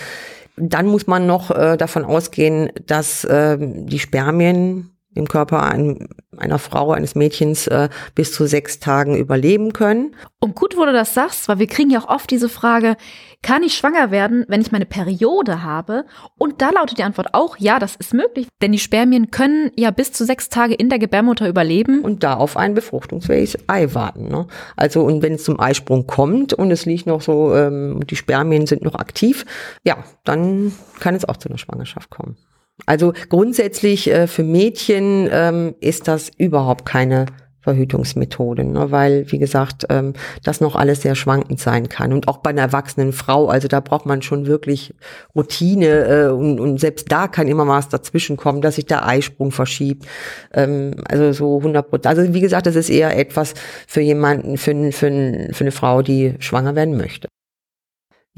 dann 0.56 0.86
muss 0.86 1.06
man 1.06 1.26
noch 1.26 1.50
äh, 1.50 1.76
davon 1.76 2.04
ausgehen, 2.04 2.70
dass 2.86 3.24
äh, 3.24 3.58
die 3.60 3.98
Spermien 3.98 4.95
im 5.16 5.28
Körper 5.28 5.62
ein, 5.62 6.08
einer 6.36 6.58
Frau, 6.58 6.92
eines 6.92 7.14
Mädchens 7.14 7.66
äh, 7.66 7.88
bis 8.14 8.32
zu 8.32 8.46
sechs 8.46 8.78
Tagen 8.78 9.16
überleben 9.16 9.72
können. 9.72 10.14
Und 10.40 10.54
gut, 10.54 10.76
wo 10.76 10.84
du 10.84 10.92
das 10.92 11.14
sagst, 11.14 11.48
weil 11.48 11.58
wir 11.58 11.66
kriegen 11.66 11.90
ja 11.90 12.00
auch 12.00 12.08
oft 12.08 12.30
diese 12.30 12.48
Frage, 12.48 12.96
kann 13.42 13.62
ich 13.62 13.74
schwanger 13.74 14.10
werden, 14.10 14.44
wenn 14.48 14.60
ich 14.60 14.72
meine 14.72 14.86
Periode 14.86 15.62
habe? 15.62 16.04
Und 16.36 16.62
da 16.62 16.70
lautet 16.70 16.98
die 16.98 17.02
Antwort 17.02 17.28
auch, 17.32 17.56
ja, 17.58 17.78
das 17.78 17.96
ist 17.96 18.12
möglich, 18.12 18.48
denn 18.60 18.72
die 18.72 18.78
Spermien 18.78 19.30
können 19.30 19.70
ja 19.76 19.90
bis 19.90 20.12
zu 20.12 20.24
sechs 20.24 20.48
Tage 20.48 20.74
in 20.74 20.88
der 20.88 20.98
Gebärmutter 20.98 21.48
überleben. 21.48 22.00
Und 22.00 22.22
da 22.22 22.34
auf 22.34 22.56
ein 22.56 22.74
befruchtungsfähiges 22.74 23.58
Ei 23.68 23.94
warten. 23.94 24.28
Ne? 24.28 24.46
Also 24.76 25.02
und 25.02 25.22
wenn 25.22 25.34
es 25.34 25.44
zum 25.44 25.60
Eisprung 25.60 26.06
kommt 26.06 26.52
und 26.52 26.70
es 26.70 26.86
liegt 26.86 27.06
noch 27.06 27.22
so, 27.22 27.54
ähm, 27.54 28.00
die 28.06 28.16
Spermien 28.16 28.66
sind 28.66 28.82
noch 28.82 28.94
aktiv, 28.94 29.44
ja, 29.84 29.98
dann 30.24 30.72
kann 31.00 31.14
es 31.14 31.24
auch 31.24 31.36
zu 31.36 31.48
einer 31.48 31.58
Schwangerschaft 31.58 32.10
kommen. 32.10 32.36
Also 32.84 33.14
grundsätzlich 33.28 34.10
äh, 34.10 34.26
für 34.26 34.42
Mädchen 34.42 35.28
ähm, 35.32 35.74
ist 35.80 36.08
das 36.08 36.30
überhaupt 36.36 36.84
keine 36.84 37.26
Verhütungsmethode, 37.66 38.62
ne? 38.62 38.92
weil, 38.92 39.30
wie 39.32 39.38
gesagt, 39.38 39.86
ähm, 39.90 40.12
das 40.44 40.60
noch 40.60 40.76
alles 40.76 41.02
sehr 41.02 41.16
schwankend 41.16 41.58
sein 41.58 41.88
kann. 41.88 42.12
Und 42.12 42.28
auch 42.28 42.38
bei 42.38 42.50
einer 42.50 42.62
erwachsenen 42.62 43.12
Frau, 43.12 43.48
also 43.48 43.66
da 43.66 43.80
braucht 43.80 44.06
man 44.06 44.22
schon 44.22 44.46
wirklich 44.46 44.94
Routine 45.34 45.86
äh, 45.86 46.28
und, 46.28 46.60
und 46.60 46.78
selbst 46.78 47.10
da 47.10 47.26
kann 47.26 47.48
immer 47.48 47.66
was 47.66 47.88
dazwischen 47.88 48.36
kommen, 48.36 48.60
dass 48.62 48.76
sich 48.76 48.86
der 48.86 49.04
Eisprung 49.04 49.50
verschiebt. 49.50 50.06
Ähm, 50.54 50.94
also 51.08 51.32
so 51.32 51.58
100 51.58 51.90
Prozent. 51.90 52.06
Also 52.06 52.32
wie 52.32 52.40
gesagt, 52.40 52.66
das 52.66 52.76
ist 52.76 52.88
eher 52.88 53.18
etwas 53.18 53.54
für 53.88 54.00
jemanden, 54.00 54.58
für, 54.58 54.92
für, 54.92 55.48
für 55.52 55.64
eine 55.64 55.72
Frau, 55.72 56.02
die 56.02 56.34
schwanger 56.38 56.76
werden 56.76 56.96
möchte. 56.96 57.26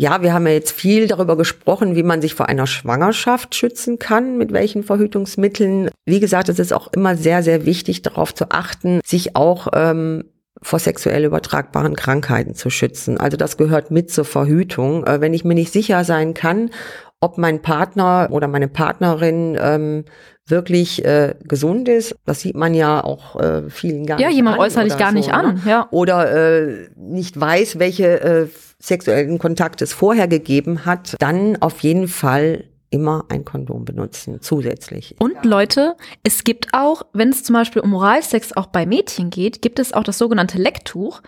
Ja, 0.00 0.22
wir 0.22 0.32
haben 0.32 0.46
ja 0.46 0.52
jetzt 0.52 0.70
viel 0.70 1.08
darüber 1.08 1.37
gesprochen, 1.37 1.96
wie 1.96 2.04
man 2.04 2.22
sich 2.22 2.32
vor 2.32 2.48
einer 2.48 2.68
Schwangerschaft 2.68 3.56
schützen 3.56 3.98
kann, 3.98 4.38
mit 4.38 4.52
welchen 4.52 4.84
Verhütungsmitteln. 4.84 5.90
Wie 6.06 6.20
gesagt, 6.20 6.48
es 6.48 6.61
ist 6.61 6.72
auch 6.72 6.92
immer 6.92 7.16
sehr, 7.16 7.42
sehr 7.42 7.66
wichtig, 7.66 8.02
darauf 8.02 8.32
zu 8.32 8.50
achten, 8.50 9.00
sich 9.04 9.34
auch 9.34 9.66
ähm, 9.74 10.22
vor 10.62 10.78
sexuell 10.78 11.24
übertragbaren 11.24 11.96
Krankheiten 11.96 12.54
zu 12.54 12.70
schützen. 12.70 13.18
Also 13.18 13.37
das 13.37 13.56
gehört 13.56 13.90
mit 13.90 14.12
zur 14.12 14.24
Verhütung. 14.24 15.04
Äh, 15.04 15.20
wenn 15.20 15.34
ich 15.34 15.44
mir 15.44 15.54
nicht 15.54 15.72
sicher 15.72 16.04
sein 16.04 16.32
kann, 16.32 16.70
ob 17.20 17.37
mein 17.37 17.61
Partner 17.61 18.28
oder 18.30 18.46
meine 18.46 18.68
Partnerin 18.68 19.58
ähm, 19.61 20.04
wirklich 20.46 21.04
äh, 21.04 21.34
gesund 21.42 21.88
ist, 21.88 22.14
das 22.24 22.38
sieht 22.38 22.56
man 22.56 22.72
ja 22.72 23.02
auch 23.02 23.34
äh, 23.40 23.68
vielen 23.68 24.06
gar 24.06 24.20
Ja, 24.20 24.28
nicht 24.28 24.37
jemand 24.37 24.58
an 24.58 24.62
äußerlich 24.62 24.96
gar 24.96 25.11
nicht 25.11 25.30
so, 25.30 25.32
an, 25.32 25.56
ne? 25.56 25.61
ja. 25.66 25.88
Oder 25.90 26.68
äh, 26.68 26.88
nicht 26.96 27.38
weiß, 27.38 27.80
welche 27.80 28.20
äh, 28.20 28.46
sexuellen 28.80 29.38
Kontakte 29.38 29.84
es 29.84 29.92
vorher 29.92 30.28
gegeben 30.28 30.84
hat, 30.84 31.16
dann 31.18 31.60
auf 31.60 31.80
jeden 31.80 32.08
Fall 32.08 32.64
immer 32.90 33.26
ein 33.28 33.44
Kondom 33.44 33.84
benutzen, 33.84 34.40
zusätzlich. 34.40 35.14
Und 35.18 35.44
Leute, 35.44 35.94
es 36.22 36.44
gibt 36.44 36.68
auch, 36.72 37.02
wenn 37.12 37.28
es 37.28 37.44
zum 37.44 37.54
Beispiel 37.54 37.82
um 37.82 37.92
Oralsex 37.92 38.56
auch 38.56 38.66
bei 38.66 38.86
Mädchen 38.86 39.30
geht, 39.30 39.60
gibt 39.60 39.78
es 39.78 39.92
auch 39.92 40.04
das 40.04 40.18
sogenannte 40.18 40.58
Lecktuch. 40.58 41.20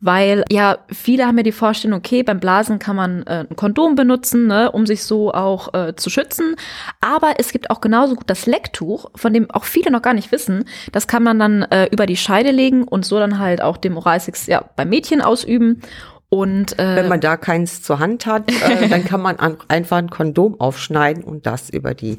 Weil 0.00 0.44
ja, 0.50 0.78
viele 0.90 1.24
haben 1.26 1.38
ja 1.38 1.44
die 1.44 1.52
Vorstellung, 1.52 1.98
okay, 1.98 2.22
beim 2.22 2.38
Blasen 2.38 2.78
kann 2.78 2.94
man 2.94 3.22
äh, 3.22 3.46
ein 3.48 3.56
Kondom 3.56 3.94
benutzen, 3.94 4.48
ne, 4.48 4.70
um 4.70 4.84
sich 4.84 5.02
so 5.02 5.32
auch 5.32 5.72
äh, 5.72 5.96
zu 5.96 6.10
schützen. 6.10 6.56
Aber 7.00 7.34
es 7.38 7.52
gibt 7.52 7.70
auch 7.70 7.80
genauso 7.80 8.14
gut 8.14 8.28
das 8.28 8.44
Lecktuch, 8.44 9.10
von 9.14 9.32
dem 9.32 9.50
auch 9.50 9.64
viele 9.64 9.90
noch 9.90 10.02
gar 10.02 10.12
nicht 10.12 10.30
wissen. 10.30 10.64
Das 10.92 11.06
kann 11.06 11.22
man 11.22 11.38
dann 11.38 11.62
äh, 11.62 11.88
über 11.90 12.04
die 12.04 12.18
Scheide 12.18 12.50
legen 12.50 12.82
und 12.82 13.06
so 13.06 13.18
dann 13.18 13.38
halt 13.38 13.62
auch 13.62 13.78
dem 13.78 13.96
Oralsex 13.96 14.46
ja, 14.46 14.68
bei 14.76 14.84
Mädchen 14.84 15.22
ausüben. 15.22 15.80
Und 16.28 16.78
äh, 16.78 16.96
Wenn 16.96 17.08
man 17.08 17.20
da 17.20 17.36
keins 17.36 17.82
zur 17.82 17.98
Hand 17.98 18.26
hat, 18.26 18.50
äh, 18.50 18.88
dann 18.90 19.04
kann 19.04 19.20
man 19.20 19.36
an, 19.36 19.56
einfach 19.68 19.98
ein 19.98 20.10
Kondom 20.10 20.60
aufschneiden 20.60 21.22
und 21.22 21.46
das 21.46 21.70
über 21.70 21.94
die 21.94 22.18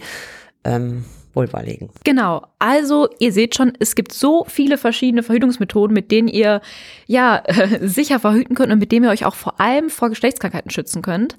ähm, 0.63 1.05
Vulva 1.35 1.61
legen. 1.61 1.89
Genau. 2.03 2.47
Also, 2.59 3.09
ihr 3.19 3.33
seht 3.33 3.55
schon, 3.55 3.73
es 3.79 3.95
gibt 3.95 4.13
so 4.13 4.45
viele 4.47 4.77
verschiedene 4.77 5.21
Verhütungsmethoden, 5.21 5.93
mit 5.93 6.11
denen 6.11 6.27
ihr 6.27 6.61
ja 7.07 7.41
äh, 7.45 7.79
sicher 7.87 8.19
verhüten 8.19 8.55
könnt 8.55 8.71
und 8.71 8.79
mit 8.79 8.91
denen 8.91 9.05
ihr 9.05 9.11
euch 9.11 9.25
auch 9.25 9.35
vor 9.35 9.59
allem 9.59 9.89
vor 9.89 10.09
Geschlechtskrankheiten 10.09 10.71
schützen 10.71 11.01
könnt. 11.01 11.35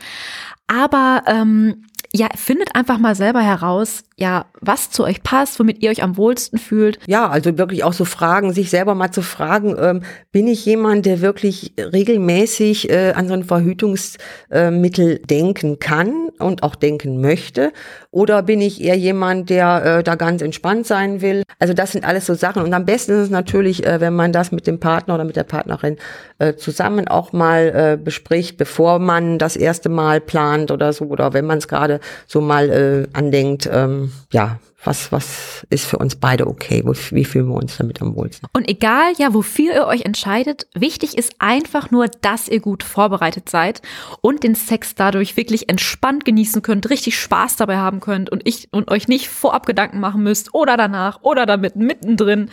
Aber 0.66 1.22
ähm, 1.26 1.86
ja, 2.12 2.29
findet 2.37 2.75
einfach 2.75 2.99
mal 2.99 3.14
selber 3.14 3.40
heraus, 3.40 4.05
ja, 4.16 4.47
was 4.61 4.90
zu 4.90 5.05
euch 5.05 5.23
passt, 5.23 5.59
womit 5.59 5.83
ihr 5.83 5.90
euch 5.90 6.03
am 6.03 6.16
wohlsten 6.16 6.59
fühlt. 6.59 6.99
Ja, 7.07 7.29
also 7.29 7.59
wirklich 7.59 7.85
auch 7.85 7.92
so 7.92 8.05
Fragen, 8.05 8.53
sich 8.53 8.71
selber 8.71 8.95
mal 8.95 9.11
zu 9.11 9.23
fragen, 9.23 9.77
ähm, 9.79 10.03
bin 10.33 10.49
ich 10.49 10.64
jemand, 10.64 11.05
der 11.05 11.21
wirklich 11.21 11.75
regelmäßig 11.79 12.90
äh, 12.90 13.12
an 13.12 13.29
so 13.29 13.35
ein 13.35 13.45
Verhütungsmittel 13.45 15.19
denken 15.19 15.79
kann 15.79 16.31
und 16.38 16.62
auch 16.62 16.75
denken 16.75 17.21
möchte? 17.21 17.73
Oder 18.11 18.42
bin 18.42 18.62
ich 18.62 18.83
eher 18.83 18.97
jemand, 18.97 19.51
der 19.51 19.99
äh, 19.99 20.03
da 20.03 20.14
ganz 20.14 20.40
entspannt 20.40 20.87
sein 20.87 21.21
will? 21.21 21.42
Also 21.59 21.75
das 21.75 21.92
sind 21.92 22.05
alles 22.05 22.25
so 22.25 22.35
Sachen. 22.35 22.62
Und 22.62 22.73
am 22.73 22.87
besten 22.87 23.12
ist 23.12 23.25
es 23.25 23.31
natürlich, 23.31 23.87
äh, 23.87 24.01
wenn 24.01 24.14
man 24.14 24.33
das 24.33 24.53
mit 24.53 24.66
dem 24.66 24.81
Partner 24.81 25.14
oder 25.14 25.25
mit 25.25 25.37
der 25.37 25.45
Partnerin 25.45 25.97
äh, 26.38 26.55
zusammen 26.55 27.09
auch 27.09 27.35
mal 27.35 27.69
äh, 27.75 28.03
bespricht, 28.03 28.57
bevor 28.57 28.99
man 28.99 29.38
das 29.38 29.57
erste 29.57 29.90
Mal 29.90 30.21
plant 30.23 30.71
oder 30.71 30.95
so, 30.95 31.05
oder 31.05 31.35
wenn 31.35 31.45
man 31.45 31.59
es 31.59 31.69
gerade 31.69 31.95
so 32.26 32.40
mal 32.40 32.70
äh, 32.70 33.09
andenkt, 33.16 33.68
ähm, 33.72 34.12
ja, 34.32 34.59
was, 34.87 35.11
was 35.12 35.66
ist 35.68 35.87
für 35.87 35.98
uns 35.98 36.16
beide 36.16 36.46
okay? 36.46 36.82
Wie 37.11 37.24
fühlen 37.24 37.48
wir 37.48 37.54
uns 37.54 37.76
damit 37.76 38.00
am 38.00 38.14
wohlsten? 38.14 38.48
Und 38.52 38.68
egal 38.68 39.12
ja, 39.18 39.35
wofür 39.35 39.74
ihr 39.74 39.87
euch 39.87 40.02
entscheidet, 40.02 40.68
wichtig 40.74 41.18
ist 41.18 41.35
einfach 41.38 41.90
nur, 41.90 42.06
dass 42.06 42.48
ihr 42.48 42.61
gut 42.61 42.82
vorbereitet 42.82 43.48
seid 43.48 43.82
und 44.20 44.44
den 44.44 44.54
Sex 44.54 44.94
dadurch 44.94 45.37
wirklich 45.37 45.68
entspannt 45.68 46.24
genießen 46.24 46.62
könnt, 46.62 46.88
richtig 46.88 47.18
Spaß 47.18 47.56
dabei 47.56 47.78
haben 47.78 48.00
könnt 48.00 48.30
und 48.30 48.46
ich 48.46 48.68
und 48.70 48.90
euch 48.90 49.09
nicht 49.09 49.28
vorab 49.28 49.66
Gedanken 49.66 50.00
machen 50.00 50.22
müsst 50.22 50.54
oder 50.54 50.76
danach 50.76 51.20
oder 51.22 51.46
damit 51.46 51.76
mittendrin. 51.76 52.50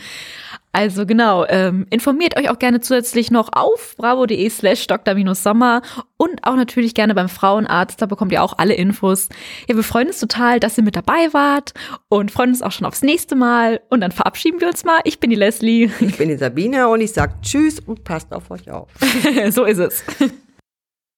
Also 0.74 1.06
genau, 1.06 1.46
ähm, 1.46 1.86
informiert 1.90 2.36
euch 2.36 2.50
auch 2.50 2.58
gerne 2.58 2.80
zusätzlich 2.80 3.30
noch 3.30 3.50
auf 3.52 3.94
bravo.de 3.96 4.50
slash 4.50 4.88
dr-sommer 4.88 5.82
und 6.16 6.44
auch 6.44 6.56
natürlich 6.56 6.94
gerne 6.94 7.14
beim 7.14 7.28
Frauenarzt, 7.28 8.02
da 8.02 8.06
bekommt 8.06 8.32
ihr 8.32 8.42
auch 8.42 8.58
alle 8.58 8.74
Infos. 8.74 9.28
Ja, 9.68 9.76
wir 9.76 9.84
freuen 9.84 10.08
uns 10.08 10.18
total, 10.18 10.58
dass 10.58 10.76
ihr 10.76 10.82
mit 10.82 10.96
dabei 10.96 11.32
wart 11.32 11.74
und 12.08 12.32
freuen 12.32 12.50
uns 12.50 12.60
auch 12.60 12.72
schon 12.72 12.88
aufs 12.88 13.02
nächste 13.02 13.36
Mal 13.36 13.82
und 13.88 14.00
dann 14.00 14.10
verabschieden 14.10 14.60
wir 14.60 14.66
uns 14.66 14.84
mal. 14.84 14.98
Ich 15.04 15.20
bin 15.20 15.30
die 15.30 15.36
Leslie. 15.36 15.90
Ich 16.00 16.18
bin 16.18 16.28
die 16.28 16.36
Sabine 16.36 16.88
und 16.88 17.00
ich 17.00 17.12
sag 17.12 17.40
Tschüss 17.42 17.78
und 17.78 18.02
passt 18.02 18.32
auf 18.32 18.50
euch 18.50 18.68
auf. 18.68 18.88
so 19.50 19.66
ist 19.66 19.78
es. 19.78 20.02